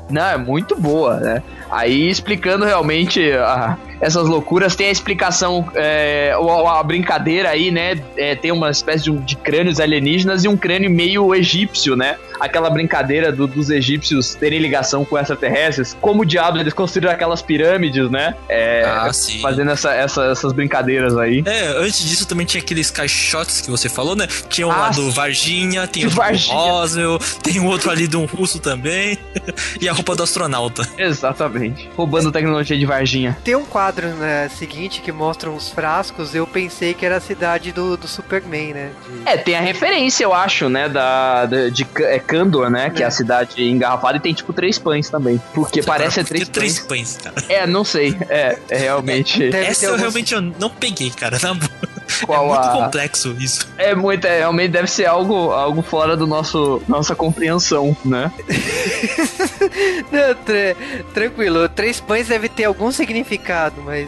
[0.10, 1.44] Não, é muito boa, né?
[1.70, 7.96] Aí explicando realmente ah, essas loucuras, tem a explicação, é, o- a, brincadeira aí, né?
[8.18, 12.18] É, tem uma espécie de, de crânios alienígenas e um crânio meio egípcio, né?
[12.40, 15.96] Aquela brincadeira do- dos egípcios terem ligação com extraterrestres.
[16.02, 18.36] Como diabo eles construíram aquelas pirâmides, né?
[18.48, 19.40] É, Ah, sim.
[19.42, 21.42] fazendo essa- essa- essas brincadeiras aí.
[21.46, 24.28] É, antes disso também tinha aqueles caixotes que você falou, né?
[24.50, 25.12] Tinha um Ah, lá do.
[25.12, 26.56] Varginha, tem Do o do Varginha.
[26.56, 29.18] Roswell, tem um outro ali de um russo também.
[29.82, 30.88] e a roupa do astronauta.
[30.98, 31.90] Exatamente.
[31.98, 33.36] Roubando tecnologia de Varginha.
[33.44, 37.72] Tem um quadro né, seguinte que mostra uns frascos, eu pensei que era a cidade
[37.72, 38.92] do, do Superman, né?
[39.24, 39.30] De...
[39.30, 40.88] É, tem a referência, eu acho, né?
[40.90, 42.90] Da, de, de é Kandor, né?
[42.92, 43.06] Que é.
[43.06, 45.42] é a cidade engarrafada e tem tipo três pães também.
[45.54, 47.18] Porque Você parece ser três, três pães.
[47.18, 47.36] cara.
[47.50, 48.16] É, não sei.
[48.30, 49.44] É, é realmente.
[49.56, 50.02] Essa eu alguns...
[50.02, 51.40] realmente eu não peguei, cara.
[51.42, 51.94] Na boa.
[52.26, 52.84] Qual é muito a...
[52.84, 53.68] complexo isso.
[53.78, 58.32] É muito, é, realmente deve ser algo, algo fora do nosso nossa compreensão, né?
[60.12, 60.76] Não, tra
[61.14, 61.68] tranquilo.
[61.70, 64.08] Três pães deve ter algum significado, mas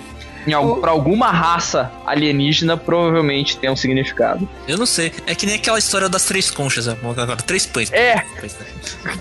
[0.53, 0.75] o...
[0.75, 4.47] Pra alguma raça alienígena, provavelmente tem um significado.
[4.67, 5.11] Eu não sei.
[5.25, 7.35] É que nem aquela história das três conchas agora.
[7.37, 7.91] Três pães.
[7.91, 8.23] É.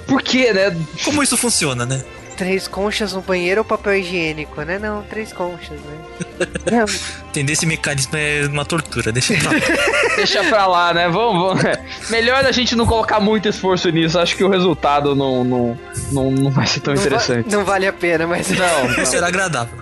[0.06, 0.76] Por quê, né?
[1.02, 2.04] Como isso funciona, né?
[2.36, 4.78] Três conchas no banheiro ou papel higiênico, né?
[4.78, 6.84] Não, três conchas, né?
[7.30, 9.56] Entender esse mecanismo é uma tortura, deixa pra lá.
[10.16, 11.08] deixa pra lá, né?
[11.08, 11.78] Vamos, vamos.
[12.10, 14.18] Melhor a gente não colocar muito esforço nisso.
[14.18, 15.78] Acho que o resultado não, não,
[16.12, 17.50] não, não vai ser tão não interessante.
[17.50, 18.50] Va não vale a pena, mas.
[18.50, 19.06] Não, não.
[19.06, 19.78] será agradável.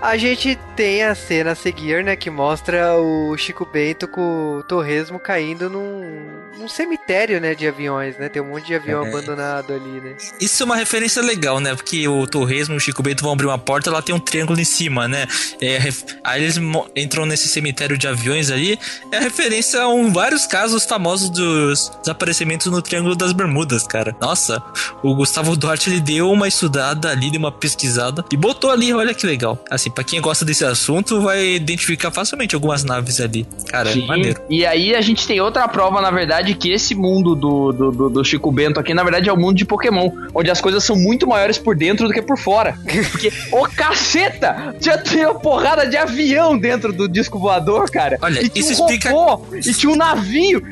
[0.00, 4.62] A gente tem a cena a seguir, né, que mostra o Chico Bento com o
[4.64, 8.28] Torresmo caindo num, num cemitério, né, de aviões, né?
[8.28, 9.08] Tem um monte de avião é.
[9.08, 10.14] abandonado ali, né?
[10.40, 11.74] Isso é uma referência legal, né?
[11.74, 14.60] Porque o Torresmo e o Chico Bento vão abrir uma porta, lá tem um triângulo
[14.60, 15.26] em cima, né?
[15.60, 15.78] É,
[16.22, 16.58] aí eles
[16.94, 18.78] entram nesse cemitério de aviões ali.
[19.10, 24.14] É referência a um, vários casos famosos dos desaparecimentos no Triângulo das Bermudas, cara.
[24.20, 24.62] Nossa,
[25.02, 29.12] o Gustavo Duarte ele deu uma estudada ali, deu uma pesquisada e botou ali, olha
[29.12, 29.58] que legal.
[29.68, 33.46] Assim, para quem gosta desse assunto, vai identificar facilmente algumas naves ali.
[33.66, 34.06] Cara, Sim.
[34.06, 34.40] maneiro.
[34.48, 38.10] E aí a gente tem outra prova, na verdade, que esse mundo do, do, do,
[38.10, 40.96] do Chico Bento aqui, na verdade, é o mundo de Pokémon, onde as coisas são
[40.96, 42.76] muito maiores por dentro do que por fora.
[43.10, 44.74] Porque, ô caceta!
[44.80, 48.18] Já tem uma porrada de avião dentro do disco voador, cara.
[48.20, 49.10] Olha, e isso um explica.
[49.10, 50.62] Robô, e tinha um navio.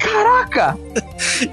[0.00, 0.78] Caraca!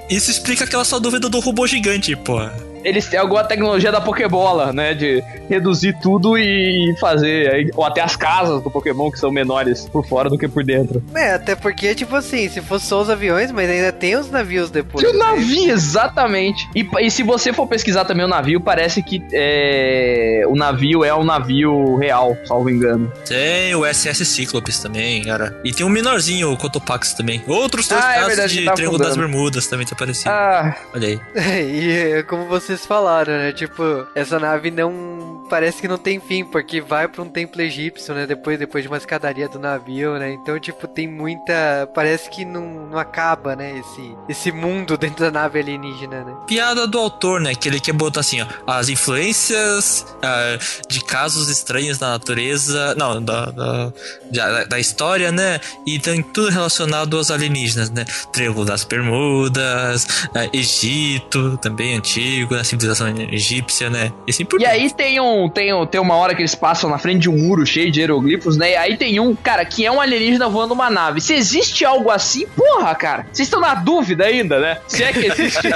[0.09, 2.39] isso explica aquela sua dúvida do robô gigante, pô
[2.83, 4.93] eles têm alguma tecnologia da Pokébola, né?
[4.93, 7.71] De reduzir tudo e fazer.
[7.75, 11.03] Ou até as casas do Pokémon que são menores por fora do que por dentro.
[11.15, 14.69] É, até porque, tipo assim, se fosse só os aviões, mas ainda tem os navios
[14.69, 15.03] depois.
[15.03, 15.25] Tem o né?
[15.25, 16.67] navio, exatamente.
[16.75, 21.13] E, e, se você for pesquisar também o navio, parece que é, o navio é
[21.13, 23.11] um navio real, salvo engano.
[23.27, 25.59] Tem o SS Cyclops também, cara.
[25.63, 27.41] E tem um menorzinho, o Cotopax também.
[27.47, 30.29] Outros dois ah, é verdade, de tá Triângulo das Bermudas também tem aparecido.
[30.29, 30.75] Ah.
[30.93, 31.19] Olha aí.
[32.19, 33.51] e como você vocês falaram, né?
[33.51, 35.40] Tipo, essa nave não.
[35.51, 38.25] Parece que não tem fim, porque vai pra um templo egípcio, né?
[38.25, 40.31] Depois, depois de uma escadaria do navio, né?
[40.31, 41.89] Então, tipo, tem muita.
[41.93, 43.77] Parece que não, não acaba, né?
[43.77, 46.33] Esse, esse mundo dentro da nave alienígena, né?
[46.47, 47.53] Piada do autor, né?
[47.53, 48.47] Que ele quer botar assim, ó.
[48.65, 52.95] As influências uh, de casos estranhos da natureza.
[52.95, 53.93] Não, da, da,
[54.31, 55.59] da, da história, né?
[55.85, 58.05] E tem tudo relacionado aos alienígenas, né?
[58.31, 64.13] Triângulo das Bermudas, uh, Egito, também antigo, da civilização egípcia, né?
[64.25, 66.97] E assim por E aí tem um, um, tem uma hora que eles passam na
[66.97, 68.71] frente de um muro cheio de hieroglifos, né?
[68.71, 71.21] E aí tem um, cara, que é um alienígena voando uma nave.
[71.21, 74.77] Se existe algo assim, porra, cara, vocês estão na dúvida ainda, né?
[74.87, 75.61] Se é que existe.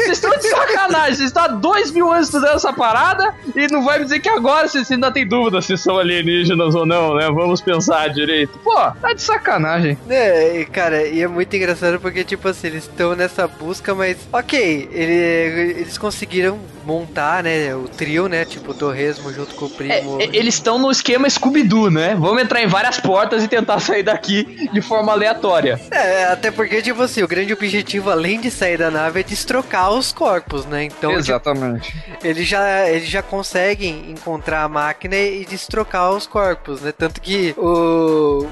[0.00, 3.84] Vocês estão de sacanagem, vocês estão há dois mil anos estudando essa parada e não
[3.84, 7.26] vai me dizer que agora vocês ainda tem dúvida se são alienígenas ou não, né?
[7.30, 8.58] Vamos pensar direito.
[8.64, 9.98] Pô, tá de sacanagem.
[10.08, 14.88] É, cara, e é muito engraçado porque, tipo assim, eles estão nessa busca, mas ok,
[14.92, 20.20] ele, eles conseguiram montar, né, o trio, né, tipo o Torresmo junto com o primo.
[20.20, 22.14] É, eles estão no esquema Scooby-Doo, né?
[22.18, 25.80] Vamos entrar em várias portas e tentar sair daqui de forma aleatória.
[25.90, 29.90] É, até porque, tipo assim, o grande objetivo, além de sair da nave, é destrocar
[29.90, 30.84] os corpos, né?
[30.84, 31.92] Então, tipo, Exatamente.
[31.92, 36.92] Tipo, eles já, eles já conseguem encontrar a máquina e destrocar os corpos, né?
[36.92, 38.46] Tanto que o,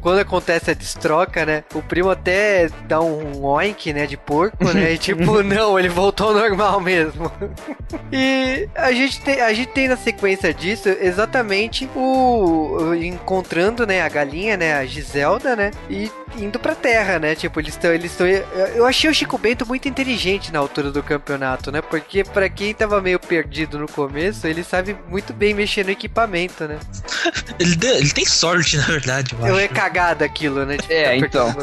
[0.00, 4.94] quando acontece a destroca, né, o primo até dá um oink, né, de porco, né?
[4.94, 7.30] E tipo, não, ele voltou ao normal mesmo mesmo.
[8.12, 14.08] e a gente, tem, a gente tem na sequência disso exatamente o encontrando, né, a
[14.08, 17.34] galinha, né, a Giselda, né, e indo pra terra, né?
[17.34, 18.26] Tipo, eles estão eles estão
[18.74, 21.80] eu achei o Chico Bento muito inteligente na altura do campeonato, né?
[21.80, 26.64] Porque para quem tava meio perdido no começo, ele sabe muito bem mexer no equipamento,
[26.64, 26.78] né?
[27.58, 30.76] ele, ele tem sorte, na verdade, eu, eu é cagada aquilo, né?
[30.76, 31.54] Tipo, é, tá então.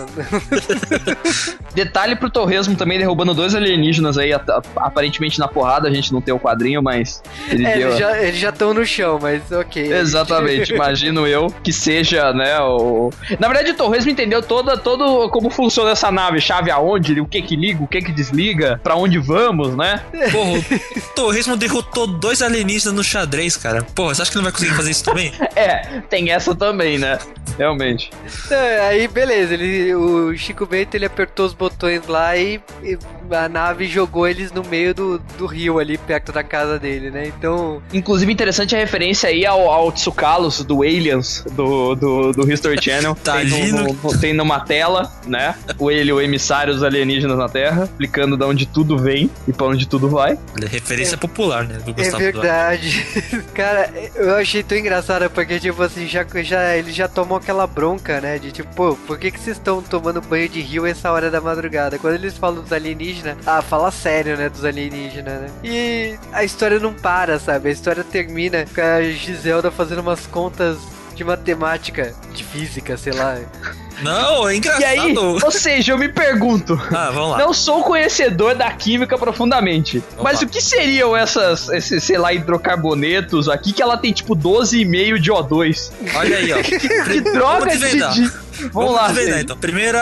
[1.73, 4.31] Detalhe pro Torresmo também derrubando dois alienígenas aí,
[4.75, 7.21] aparentemente na porrada, a gente não tem o quadrinho, mas.
[7.49, 8.09] Ele é, deu...
[8.15, 9.91] eles já estão no chão, mas ok.
[9.91, 13.11] Exatamente, imagino eu que seja, né, o.
[13.39, 17.41] Na verdade, o Torresmo entendeu toda, todo como funciona essa nave, chave aonde, o que
[17.41, 20.01] que liga, o que que desliga, pra onde vamos, né?
[20.31, 23.83] Porra, o Torresmo derrotou dois alienígenas no xadrez, cara.
[23.95, 25.31] Porra, você acha que não vai conseguir fazer isso também?
[25.55, 27.17] é, tem essa também, né?
[27.57, 28.09] Realmente.
[28.49, 32.97] É, aí, beleza, ele, o Chico Bento ele apertou os botões lá e, e
[33.31, 37.27] a nave jogou eles no meio do, do rio ali, perto da casa dele, né?
[37.27, 37.81] Então.
[37.93, 43.15] Inclusive, interessante a referência aí ao, ao Tsukalos do Aliens, do, do, do History Channel.
[43.23, 45.55] Tá tem, no, no- tem numa tela, né?
[45.77, 49.67] O ele, o emissário dos alienígenas na Terra, explicando de onde tudo vem e pra
[49.67, 50.37] onde tudo vai.
[50.55, 51.77] Ele é referência popular, né?
[51.83, 52.31] Do É Gustavo Duarte.
[52.39, 53.45] verdade.
[53.53, 58.19] Cara, eu achei tão engraçado porque, tipo assim, já, já, ele já tomou aquela bronca,
[58.21, 58.37] né?
[58.39, 61.41] De tipo, pô, por que, que vocês estão tomando banho de rio essa hora da
[61.41, 61.97] madrugada?
[61.99, 64.49] Quando eles falam dos alienígenas, ah, fala sério, né?
[64.49, 65.49] Dos alienígenas, né?
[65.63, 67.69] E a história não para, sabe?
[67.69, 70.77] A história termina com a Giselda fazendo umas contas
[71.15, 73.37] de matemática, de física, sei lá.
[74.01, 74.83] Não, é E engraçado.
[74.85, 76.79] aí, ou seja, eu me pergunto.
[76.99, 77.37] Ah, vamos lá.
[77.37, 80.03] Não sou conhecedor da química profundamente.
[80.21, 80.45] Mas lá.
[80.45, 85.31] o que seriam essas, esses, sei lá, hidrocarbonetos aqui que ela tem tipo 12,5 de
[85.31, 85.91] O2?
[86.15, 86.57] Olha aí, ó.
[87.09, 88.49] Que droga Vamos de, de...
[88.73, 89.57] Vamos, lá, desvendar, então.
[89.57, 89.97] Primeiro,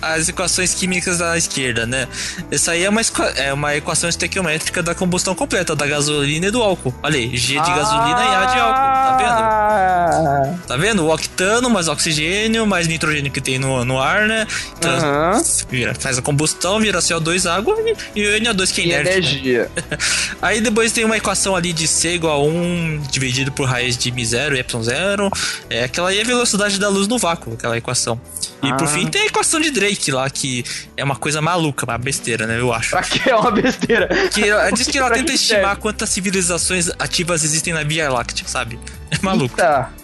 [0.00, 2.06] as equações químicas da esquerda, né?
[2.50, 3.00] Essa aí é uma,
[3.36, 6.94] é uma equação estequiométrica da combustão completa, da gasolina e do álcool.
[7.02, 8.92] Olha aí, G de gasolina e A de álcool.
[9.02, 10.52] Tá vendo?
[10.52, 10.66] vendo?
[10.66, 11.04] Tá vendo?
[11.04, 14.46] O octano mais oxigênio, mais nitrogênio que tem no, no ar, né?
[14.80, 15.42] Trans- Aham.
[15.68, 17.76] vira- faz a combustão, vira CO2, água
[18.14, 19.04] e, e o NO2 que é inerte.
[19.04, 19.12] né?
[19.18, 19.70] energia.
[20.40, 24.10] Aí depois tem uma equação ali de C igual a 1 dividido por raiz de
[24.10, 25.30] μ0 e ε0.
[25.68, 28.20] É aquela aí é a velocidade da luz no vácuo, aquela equação.
[28.62, 28.86] E por Ah.
[28.86, 30.64] fim tem a equação de Drake lá, que
[30.96, 32.60] é uma coisa maluca, uma besteira, né?
[32.60, 32.90] Eu acho.
[32.90, 34.08] Pra que é uma besteira?
[34.32, 38.46] Que ela- diz que ela tenta que estimar quantas civilizações ativas existem na Via Láctea,
[38.46, 38.78] sabe?
[39.10, 39.56] É maluco.
[39.56, 39.90] Tá.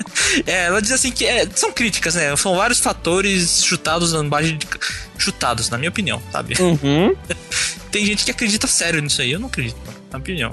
[0.47, 2.35] É, ela diz assim que é, são críticas, né?
[2.37, 4.67] São vários fatores chutados na base de.
[5.17, 6.55] Chutados, na minha opinião, sabe?
[6.61, 7.15] Uhum.
[7.91, 10.53] Tem gente que acredita sério nisso aí, eu não acredito, na minha opinião.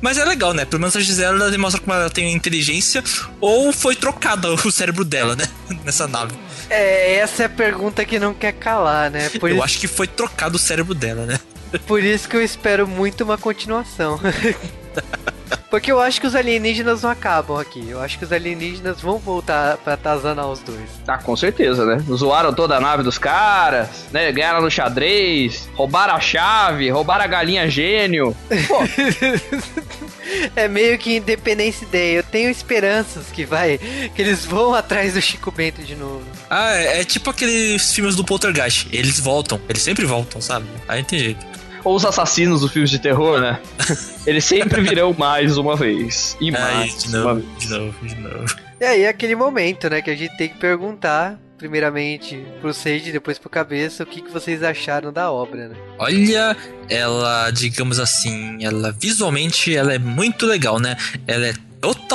[0.00, 0.64] Mas é legal, né?
[0.64, 3.04] Pelo menos a Gisela ela demonstra como ela tem inteligência
[3.40, 5.44] ou foi trocada o cérebro dela, né?
[5.84, 6.32] Nessa nave.
[6.70, 9.28] É, essa é a pergunta que não quer calar, né?
[9.38, 11.38] Por, eu isso, acho que foi trocado o cérebro dela, né?
[11.86, 14.18] por isso que eu espero muito uma continuação.
[15.70, 17.88] Porque eu acho que os alienígenas não acabam aqui.
[17.88, 20.90] Eu acho que os alienígenas vão voltar pra atazanar os dois.
[21.06, 22.04] Ah, com certeza, né?
[22.12, 24.32] Zoaram toda a nave dos caras, né?
[24.32, 28.36] Ganharam no xadrez, roubaram a chave, roubaram a galinha gênio.
[28.66, 28.78] Pô,
[30.54, 32.18] É meio que Independence Day.
[32.18, 33.78] Eu tenho esperanças que vai.
[34.14, 36.24] Que eles vão atrás do Chico Bento de novo.
[36.48, 38.88] Ah, é, é tipo aqueles filmes do Poltergeist.
[38.92, 40.66] Eles voltam, eles sempre voltam, sabe?
[40.88, 41.44] Aí tem jeito.
[41.84, 43.58] Ou os assassinos dos filmes de terror, né?
[44.26, 46.36] Eles sempre virão mais uma vez.
[46.40, 47.58] E mais de uma novo, vez.
[47.58, 48.56] de novo, de novo.
[48.80, 50.00] E aí é aquele momento, né?
[50.00, 51.38] Que a gente tem que perguntar.
[51.58, 55.76] Primeiramente pro Sage, depois pro Cabeça, o que, que vocês acharam da obra, né?
[55.98, 56.56] Olha,
[56.88, 60.96] ela, digamos assim, ela visualmente ela é muito legal, né?
[61.26, 62.09] Ela é totalmente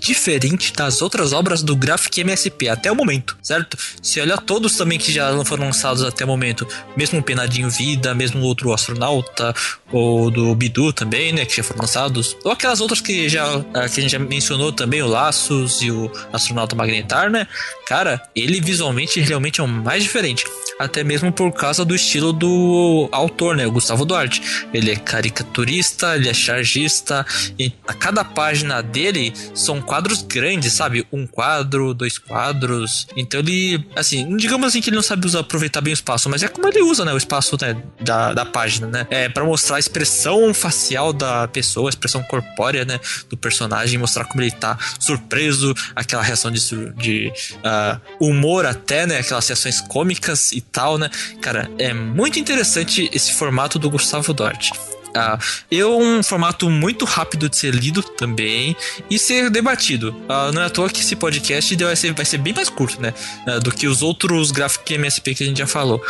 [0.00, 3.76] diferente das outras obras do Graphic MSP até o momento, certo?
[4.02, 8.14] Se olhar todos também que já foram lançados até o momento, mesmo o Penadinho Vida,
[8.14, 9.54] mesmo outro Astronauta,
[9.92, 13.88] ou do Bidu também, né, que já foram lançados, ou aquelas outras que já ah,
[13.88, 17.46] que a gente já mencionou também, o Laços e o Astronauta Magnetar, né?
[17.86, 20.44] Cara, ele visualmente realmente é o mais diferente,
[20.78, 24.42] até mesmo por causa do estilo do autor, né, o Gustavo Duarte.
[24.72, 27.24] Ele é caricaturista, ele é chargista,
[27.58, 31.06] e a cada página dele são quadros grandes, sabe?
[31.12, 33.06] Um quadro, dois quadros.
[33.16, 36.42] Então ele, assim, digamos assim que ele não sabe usar, aproveitar bem o espaço, mas
[36.42, 39.06] é como ele usa, né, o espaço né, da, da página, né?
[39.10, 44.24] É para mostrar a expressão facial da pessoa, a expressão corpórea, né, do personagem, mostrar
[44.24, 46.60] como ele tá surpreso, aquela reação de,
[46.94, 47.32] de
[47.64, 51.10] ah, humor até, né, aquelas reações cômicas e tal, né?
[51.40, 54.72] Cara, é muito interessante esse formato do Gustavo Duarte.
[55.14, 55.38] Ah,
[55.72, 58.76] um formato muito rápido de ser lido também
[59.10, 60.14] e ser debatido.
[60.28, 63.00] Ah, não é à toa que esse podcast vai ser, vai ser bem mais curto,
[63.00, 63.12] né?
[63.46, 66.02] ah, do que os outros Graphic MSP que a gente já falou.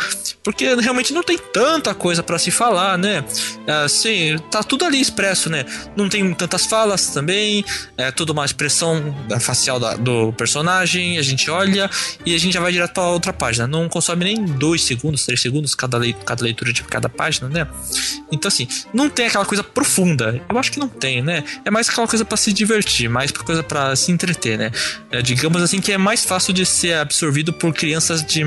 [0.43, 3.23] Porque realmente não tem tanta coisa pra se falar, né?
[3.83, 5.65] Assim, tá tudo ali expresso, né?
[5.95, 7.63] Não tem tantas falas também,
[7.97, 11.89] é tudo uma expressão da- facial da- do personagem, a gente olha
[12.25, 13.67] e a gente já vai direto pra outra página.
[13.67, 17.67] Não consome nem dois segundos, três segundos cada, lei- cada leitura de cada página, né?
[18.31, 20.41] Então, assim, não tem aquela coisa profunda.
[20.49, 21.43] Eu acho que não tem, né?
[21.65, 24.71] É mais aquela coisa pra se divertir, mais pra coisa pra se entreter, né?
[25.11, 28.41] É, digamos assim que é mais fácil de ser absorvido por crianças de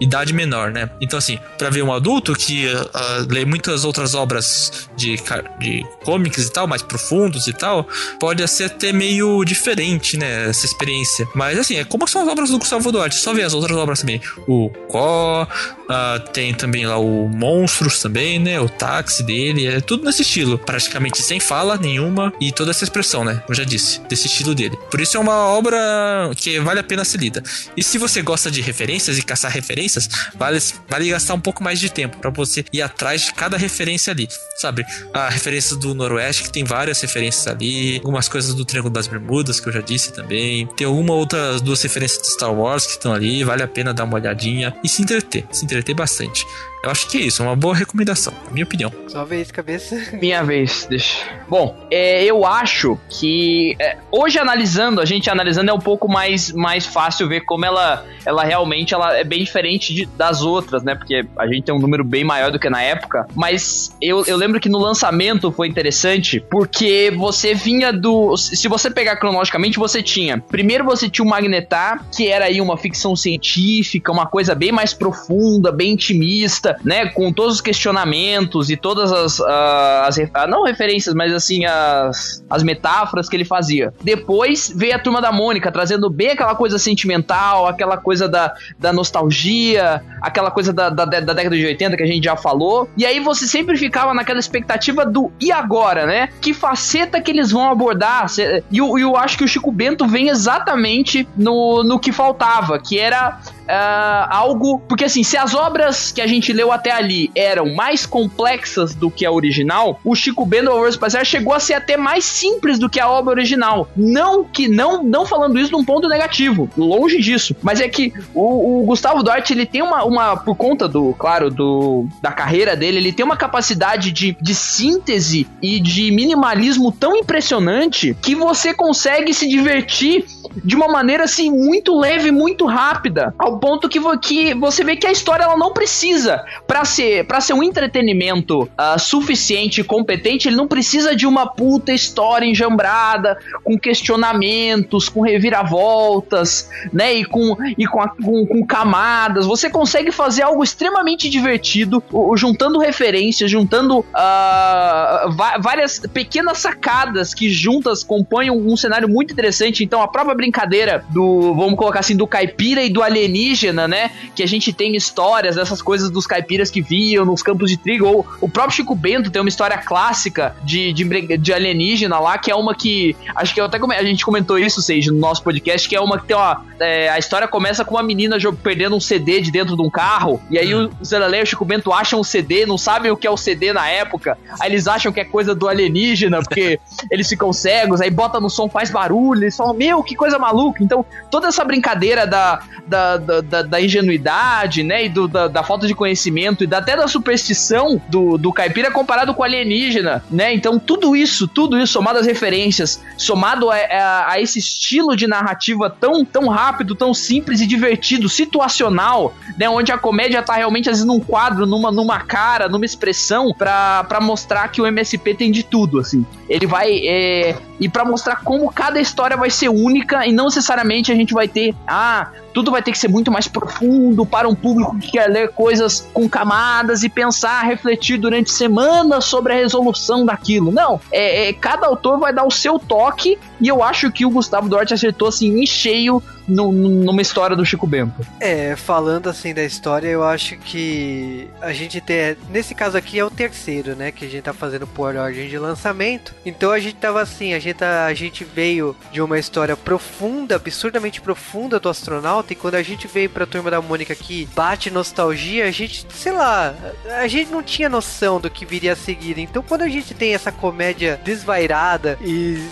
[0.00, 0.88] idade menor, né?
[1.00, 4.61] Então, assim, pra ver um adulto que ah, lê muitas outras obras
[4.96, 5.16] de,
[5.58, 7.86] de comics e tal, mais profundos e tal,
[8.18, 10.48] pode ser até meio diferente, né?
[10.48, 11.26] Essa experiência.
[11.34, 13.16] Mas assim, é como são as obras do Gustavo Duarte.
[13.16, 14.20] Só ver as outras obras também.
[14.46, 18.60] O Có, uh, tem também lá o Monstros também, né?
[18.60, 19.66] O táxi dele.
[19.66, 20.58] É tudo nesse estilo.
[20.58, 23.42] Praticamente sem fala nenhuma e toda essa expressão, né?
[23.48, 24.76] Eu já disse, desse estilo dele.
[24.90, 27.42] Por isso é uma obra que vale a pena ser lida.
[27.76, 31.80] E se você gosta de referências e caçar referências, vale, vale gastar um pouco mais
[31.80, 34.28] de tempo para você ir atrás de cada referência ali.
[34.56, 34.84] Sabe?
[35.12, 37.96] A referência do Noroeste, que tem várias referências ali.
[37.96, 40.66] Algumas coisas do Triângulo das Bermudas, que eu já disse também.
[40.76, 43.42] Tem alguma outra duas referências de Star Wars que estão ali.
[43.42, 45.44] Vale a pena dar uma olhadinha e se entreter.
[45.50, 46.46] Se entreter bastante.
[46.82, 48.92] Eu acho que é isso, é uma boa recomendação, na minha opinião.
[49.06, 49.96] Só vez, cabeça.
[50.20, 51.18] Minha vez, deixa.
[51.48, 56.50] Bom, é, eu acho que é, hoje analisando, a gente analisando é um pouco mais,
[56.50, 60.94] mais fácil ver como ela, ela realmente ela é bem diferente de, das outras, né?
[60.96, 63.28] Porque a gente tem um número bem maior do que na época.
[63.34, 68.36] Mas eu, eu lembro que no lançamento foi interessante porque você vinha do.
[68.36, 70.38] Se você pegar cronologicamente, você tinha.
[70.38, 74.92] Primeiro você tinha o Magnetar, que era aí uma ficção científica, uma coisa bem mais
[74.92, 80.16] profunda, bem intimista né, com todos os questionamentos e todas as, as
[80.48, 83.92] não referências, mas assim, as, as metáforas que ele fazia.
[84.02, 88.92] Depois veio a Turma da Mônica, trazendo bem aquela coisa sentimental, aquela coisa da, da
[88.92, 92.88] nostalgia, aquela coisa da, da, da década de 80 que a gente já falou.
[92.96, 96.28] E aí você sempre ficava naquela expectativa do e agora, né?
[96.40, 98.26] Que faceta que eles vão abordar?
[98.70, 102.98] E eu, eu acho que o Chico Bento vem exatamente no, no que faltava, que
[102.98, 104.80] era uh, algo.
[104.88, 109.10] Porque assim, se as obras que a gente leu até ali eram mais complexas do
[109.10, 112.88] que a original, o Chico Bento Over Espacial chegou a ser até mais simples do
[112.88, 113.88] que a obra original.
[113.96, 117.54] Não que não não falando isso num ponto negativo, longe disso.
[117.62, 121.50] Mas é que o, o Gustavo Duarte ele tem uma, uma por conta do, claro,
[121.50, 127.16] do da carreira dele, ele tem uma capacidade de, de síntese e de minimalismo tão
[127.16, 130.24] impressionante que você consegue se divertir
[130.64, 135.06] de uma maneira assim muito leve, muito rápida, ao ponto que, que você vê que
[135.06, 140.48] a história ela não precisa para ser para ser um entretenimento uh, suficiente e competente,
[140.48, 147.56] ele não precisa de uma puta história enjambrada com questionamentos, com reviravoltas, né, e com
[147.78, 149.46] e com, a, com, com, camadas.
[149.46, 152.02] Você consegue fazer algo extremamente divertido,
[152.34, 159.84] juntando referências, juntando uh, várias pequenas sacadas que juntas compõem um cenário muito interessante.
[159.84, 163.41] Então a própria brincadeira do, vamos colocar assim, do caipira e do alienígena,
[163.88, 164.10] né?
[164.34, 168.06] Que a gente tem histórias dessas coisas dos caipiras que viam nos campos de trigo,
[168.06, 172.50] ou o próprio Chico Bento tem uma história clássica de, de, de alienígena lá, que
[172.50, 175.88] é uma que, acho que eu até a gente comentou isso, seja no nosso podcast,
[175.88, 179.00] que é uma que tem uma, é, a história começa com uma menina perdendo um
[179.00, 182.20] CD de dentro de um carro, e aí o Zé e o Chico Bento acham
[182.20, 185.20] o CD, não sabem o que é o CD na época, aí eles acham que
[185.20, 186.78] é coisa do alienígena, porque
[187.10, 190.82] eles ficam cegos, aí bota no som, faz barulho, eles falam, meu, que coisa maluca.
[190.82, 195.86] Então, toda essa brincadeira da, da, da, da ingenuidade, né, e do, da, da, falta
[195.86, 200.52] de conhecimento, e da, até da superstição do, do caipira comparado com o alienígena, né?
[200.52, 205.26] Então, tudo isso, tudo isso, somado às referências, somado a, a, a esse estilo de
[205.26, 210.88] narrativa tão, tão rápido, tão simples e divertido, situacional, né, onde a comédia tá realmente,
[210.88, 215.50] às vezes, num quadro, numa, numa cara, numa expressão, para mostrar que o MSP tem
[215.50, 216.26] de tudo, assim.
[216.48, 216.90] Ele vai.
[217.06, 221.32] É, e para mostrar como cada história vai ser única e não necessariamente a gente
[221.32, 221.74] vai ter.
[221.86, 225.50] Ah, tudo vai ter que ser muito mais profundo para um público que quer ler
[225.50, 230.70] coisas com camadas e pensar, refletir durante semanas sobre a resolução daquilo.
[230.70, 234.30] Não, é, é cada autor vai dar o seu toque e eu acho que o
[234.30, 238.26] Gustavo Duarte acertou assim em cheio no, numa história do Chico Bento.
[238.40, 242.36] É, falando assim da história, eu acho que a gente tem.
[242.50, 244.12] Nesse caso aqui é o terceiro, né?
[244.12, 246.34] Que a gente tá fazendo por ordem de lançamento.
[246.44, 250.56] Então a gente tava assim, a gente, tá, a gente veio de uma história profunda,
[250.56, 254.90] absurdamente profunda do astronauta e quando a gente veio pra Turma da Mônica que bate
[254.90, 256.74] nostalgia, a gente, sei lá,
[257.20, 259.38] a gente não tinha noção do que viria a seguir.
[259.38, 262.62] Então quando a gente tem essa comédia desvairada e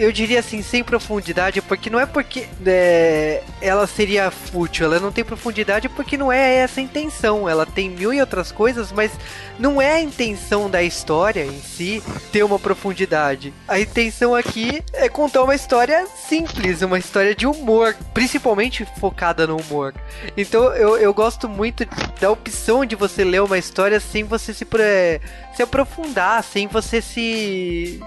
[0.00, 5.12] eu diria assim, sem profundidade, porque não é porque é, ela seria fútil, ela não
[5.12, 7.46] tem profundidade porque não é essa a intenção.
[7.46, 9.12] Ela tem mil e outras coisas, mas
[9.58, 13.52] não é a intenção da história em si ter uma profundidade.
[13.68, 19.58] A intenção aqui é contar uma história simples, uma história de humor, principalmente focada no
[19.58, 19.94] humor.
[20.34, 21.86] Então eu, eu gosto muito
[22.18, 24.66] da opção de você ler uma história sem você se,
[25.54, 28.00] se aprofundar, sem você se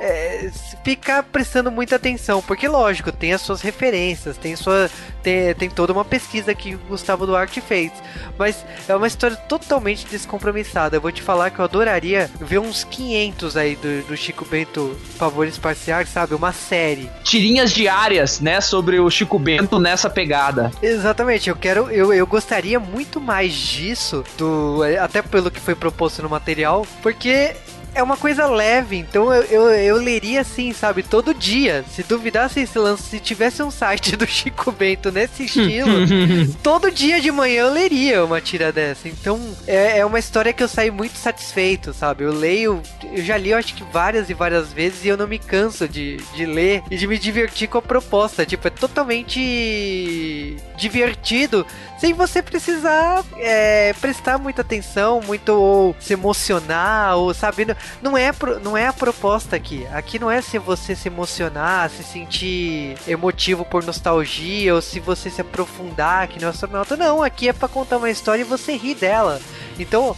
[0.00, 0.50] é,
[0.84, 4.90] ficar prestando muita atenção, porque lógico, tem as suas referências, tem sua
[5.22, 7.92] tem, tem toda uma pesquisa que o Gustavo Duarte fez,
[8.36, 10.96] mas é uma história totalmente descompromissada.
[10.96, 14.96] Eu vou te falar que eu adoraria ver uns 500 aí do, do Chico Bento
[15.16, 16.34] Favores Parciais, sabe?
[16.34, 17.08] Uma série.
[17.22, 20.72] Tirinhas diárias, né, sobre o Chico Bento nessa pegada.
[20.82, 26.22] Exatamente, eu quero, eu, eu gostaria muito mais disso, do até pelo que foi proposto
[26.22, 27.54] no material, porque
[27.94, 31.84] é uma coisa leve, então eu, eu, eu, leria assim, sabe, todo dia.
[31.90, 35.92] Se duvidasse esse lance, se tivesse um site do Chico Bento nesse estilo,
[36.62, 39.08] todo dia de manhã eu leria uma tira dessa.
[39.08, 42.24] Então é, é uma história que eu saio muito satisfeito, sabe?
[42.24, 42.82] Eu leio,
[43.12, 45.88] eu já li, eu acho que várias e várias vezes e eu não me canso
[45.88, 48.46] de, de ler e de me divertir com a proposta.
[48.46, 51.66] Tipo, é totalmente divertido
[51.98, 57.76] sem você precisar é, prestar muita atenção, muito ou se emocionar, ou sabendo.
[58.02, 59.86] Não é, não é a proposta aqui.
[59.92, 65.30] Aqui não é se você se emocionar, se sentir emotivo por nostalgia, ou se você
[65.30, 66.96] se aprofundar que no astronauta.
[66.96, 69.40] Não, aqui é para contar uma história e você rir dela.
[69.78, 70.16] Então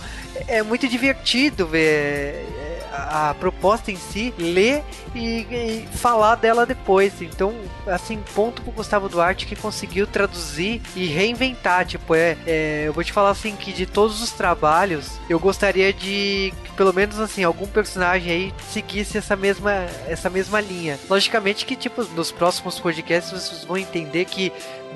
[0.49, 2.47] é muito divertido ver
[2.95, 4.83] a, proposta em si, ler
[5.15, 7.21] e, e, falar dela depois.
[7.21, 7.55] Então,
[7.87, 11.87] assim, ponto pro Gustavo Duarte que conseguiu traduzir e reinventar.
[11.87, 15.93] Tipo, é, é, eu vou te falar assim que de todos os trabalhos, eu gostaria
[15.93, 19.73] de que pelo menos assim algum personagem aí seguisse essa mesma
[20.07, 20.99] essa mesma linha.
[21.09, 24.53] Logicamente que tipo nos próximos podcasts vocês vão entender que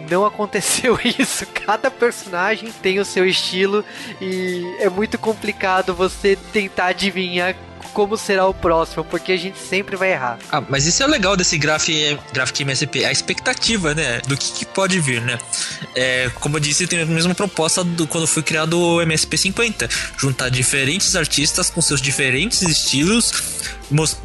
[0.09, 1.47] não aconteceu isso.
[1.47, 3.85] Cada personagem tem o seu estilo
[4.21, 7.55] e é muito complicado você tentar adivinhar
[7.93, 10.39] como será o próximo, porque a gente sempre vai errar.
[10.51, 11.89] Ah, mas isso é legal desse Graph,
[12.33, 15.39] Graphic MSP, a expectativa, né, do que, que pode vir, né?
[15.95, 19.89] É, como eu disse, tem a mesma proposta do quando foi criado o MSP 50,
[20.17, 23.33] juntar diferentes artistas com seus diferentes estilos,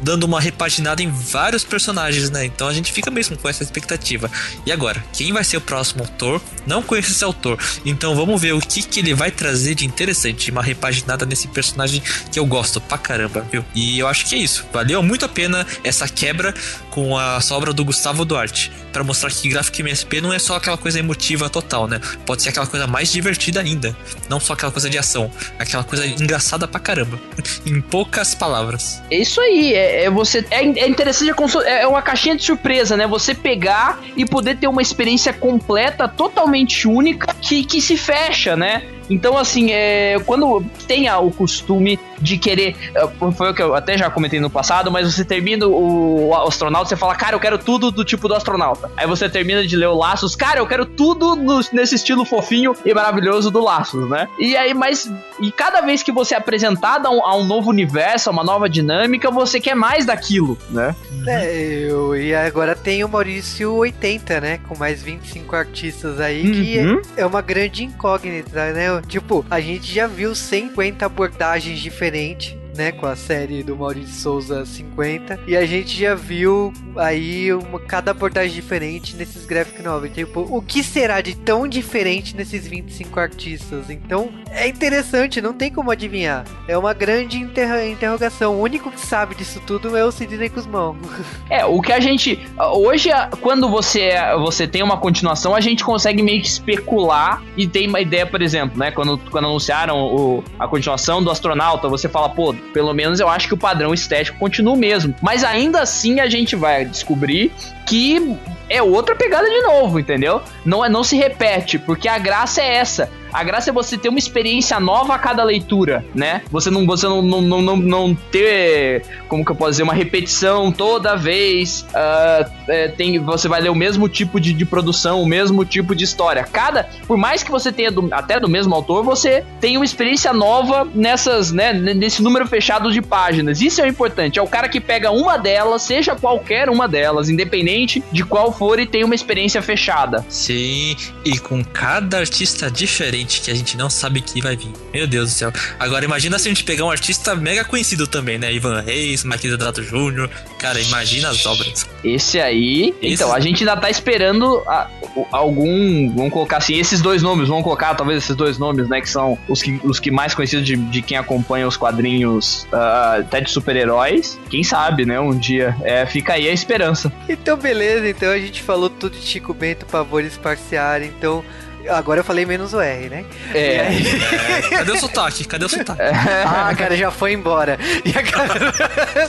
[0.00, 2.44] dando uma repaginada em vários personagens, né?
[2.44, 4.30] Então a gente fica mesmo com essa expectativa.
[4.66, 6.40] E agora, quem vai ser o próximo autor?
[6.66, 10.50] Não conheço esse autor, então vamos ver o que, que ele vai trazer de interessante,
[10.50, 13.64] uma repaginada nesse personagem que eu gosto pra caramba, viu?
[13.74, 14.64] E eu acho que é isso.
[14.72, 16.54] Valeu muito a pena essa quebra
[16.94, 20.78] com a sobra do Gustavo Duarte, para mostrar que Graphic MSP não é só aquela
[20.78, 22.00] coisa emotiva total, né?
[22.24, 23.96] Pode ser aquela coisa mais divertida ainda,
[24.28, 25.28] não só aquela coisa de ação,
[25.58, 27.18] aquela coisa engraçada pra caramba,
[27.66, 29.02] em poucas palavras.
[29.10, 31.32] É isso aí é, é você é, é interessante,
[31.64, 33.08] é, é uma caixinha de surpresa, né?
[33.08, 38.84] Você pegar e poder ter uma experiência completa, totalmente única, que, que se fecha, né?
[39.10, 42.76] Então, assim, é, quando tem o costume de querer.
[42.94, 46.34] É, foi o que eu até já comentei no passado, mas você termina o, o
[46.34, 48.90] astronauta, você fala, cara, eu quero tudo do tipo do astronauta.
[48.96, 52.74] Aí você termina de ler o Laços, cara, eu quero tudo no, nesse estilo fofinho
[52.84, 54.28] e maravilhoso do Laços, né?
[54.38, 55.10] E aí, mas.
[55.40, 58.44] E cada vez que você é apresentado a um, a um novo universo, a uma
[58.44, 60.94] nova dinâmica, você quer mais daquilo, né?
[61.26, 64.60] É, eu, e agora tem o Maurício 80, né?
[64.68, 66.52] Com mais 25 artistas aí, uhum.
[66.52, 66.78] que
[67.16, 69.02] é, é uma grande incógnita, né?
[69.08, 74.14] Tipo, a gente já viu 50 abordagens diferentes diferente né, com a série do Maurício
[74.14, 80.12] Souza 50, e a gente já viu aí uma, cada abordagem diferente nesses graphic novels.
[80.12, 83.90] Tipo, o que será de tão diferente nesses 25 artistas?
[83.90, 86.44] Então, é interessante, não tem como adivinhar.
[86.68, 88.56] É uma grande interro interrogação.
[88.56, 90.96] O único que sabe disso tudo é o Sidney Guzmão.
[91.50, 93.10] É, o que a gente hoje
[93.40, 98.00] quando você você tem uma continuação, a gente consegue meio que especular e tem uma
[98.00, 102.54] ideia, por exemplo, né, quando quando anunciaram o, a continuação do Astronauta, você fala, pô,
[102.72, 105.14] pelo menos eu acho que o padrão estético continua o mesmo.
[105.20, 107.52] Mas ainda assim a gente vai descobrir
[107.86, 108.36] que
[108.68, 110.42] é outra pegada de novo, entendeu?
[110.64, 113.10] Não, é, não se repete, porque a graça é essa.
[113.34, 116.42] A graça é você ter uma experiência nova a cada leitura, né?
[116.52, 120.70] Você não, você não, não, não, não ter, como que eu posso dizer, uma repetição
[120.70, 121.84] toda vez.
[121.90, 125.96] Uh, é, tem, você vai ler o mesmo tipo de, de, produção, o mesmo tipo
[125.96, 126.44] de história.
[126.44, 130.32] Cada, por mais que você tenha do, até do mesmo autor, você tem uma experiência
[130.32, 131.72] nova nessas, né?
[131.72, 133.60] Nesse número fechado de páginas.
[133.60, 134.38] Isso é o importante.
[134.38, 138.78] É o cara que pega uma delas, seja qualquer uma delas, independente de qual for,
[138.78, 140.24] e tem uma experiência fechada.
[140.28, 144.72] Sim, e com cada artista diferente que a gente não sabe que vai vir.
[144.92, 145.52] Meu Deus do céu.
[145.78, 148.52] Agora imagina se a gente pegar um artista mega conhecido também, né?
[148.52, 150.30] Ivan Reis, Marquinhos Drato Júnior.
[150.58, 151.86] Cara, imagina as obras.
[152.02, 152.94] Esse aí.
[153.00, 153.14] Esse...
[153.14, 154.88] Então, a gente ainda tá esperando a,
[155.30, 156.14] algum.
[156.14, 159.00] Vamos colocar assim, esses dois nomes, vamos colocar talvez esses dois nomes, né?
[159.00, 163.20] Que são os que, os que mais conhecidos de, de quem acompanha os quadrinhos uh,
[163.20, 164.38] até de super-heróis.
[164.50, 165.18] Quem sabe, né?
[165.20, 165.76] Um dia.
[165.82, 167.12] É, fica aí a esperança.
[167.28, 168.08] Então, beleza.
[168.08, 171.02] Então a gente falou tudo de Chico Bento, Pavores Parciar.
[171.02, 171.44] Então
[171.88, 173.24] Agora eu falei menos o R, né?
[173.52, 173.76] É.
[173.76, 175.44] É, cadê o sotaque?
[175.44, 176.02] Cadê o sotaque?
[176.02, 177.78] Ah, cara, já foi embora.
[178.04, 178.72] E a cara...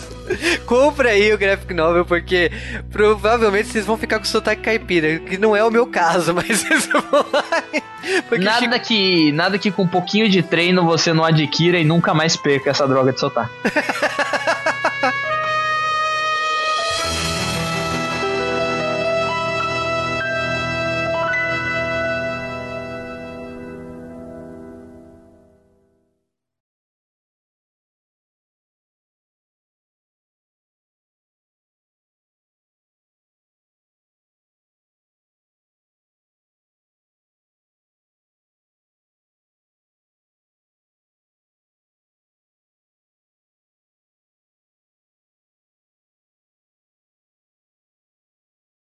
[0.66, 2.52] Compra aí o Graphic Novel, porque
[2.92, 6.88] provavelmente vocês vão ficar com sotaque caipira, que não é o meu caso, mas vocês
[6.88, 7.64] vão lá.
[8.28, 12.14] Porque Nada que, nada que com um pouquinho de treino você não adquira e nunca
[12.14, 13.52] mais perca essa droga de sotaque.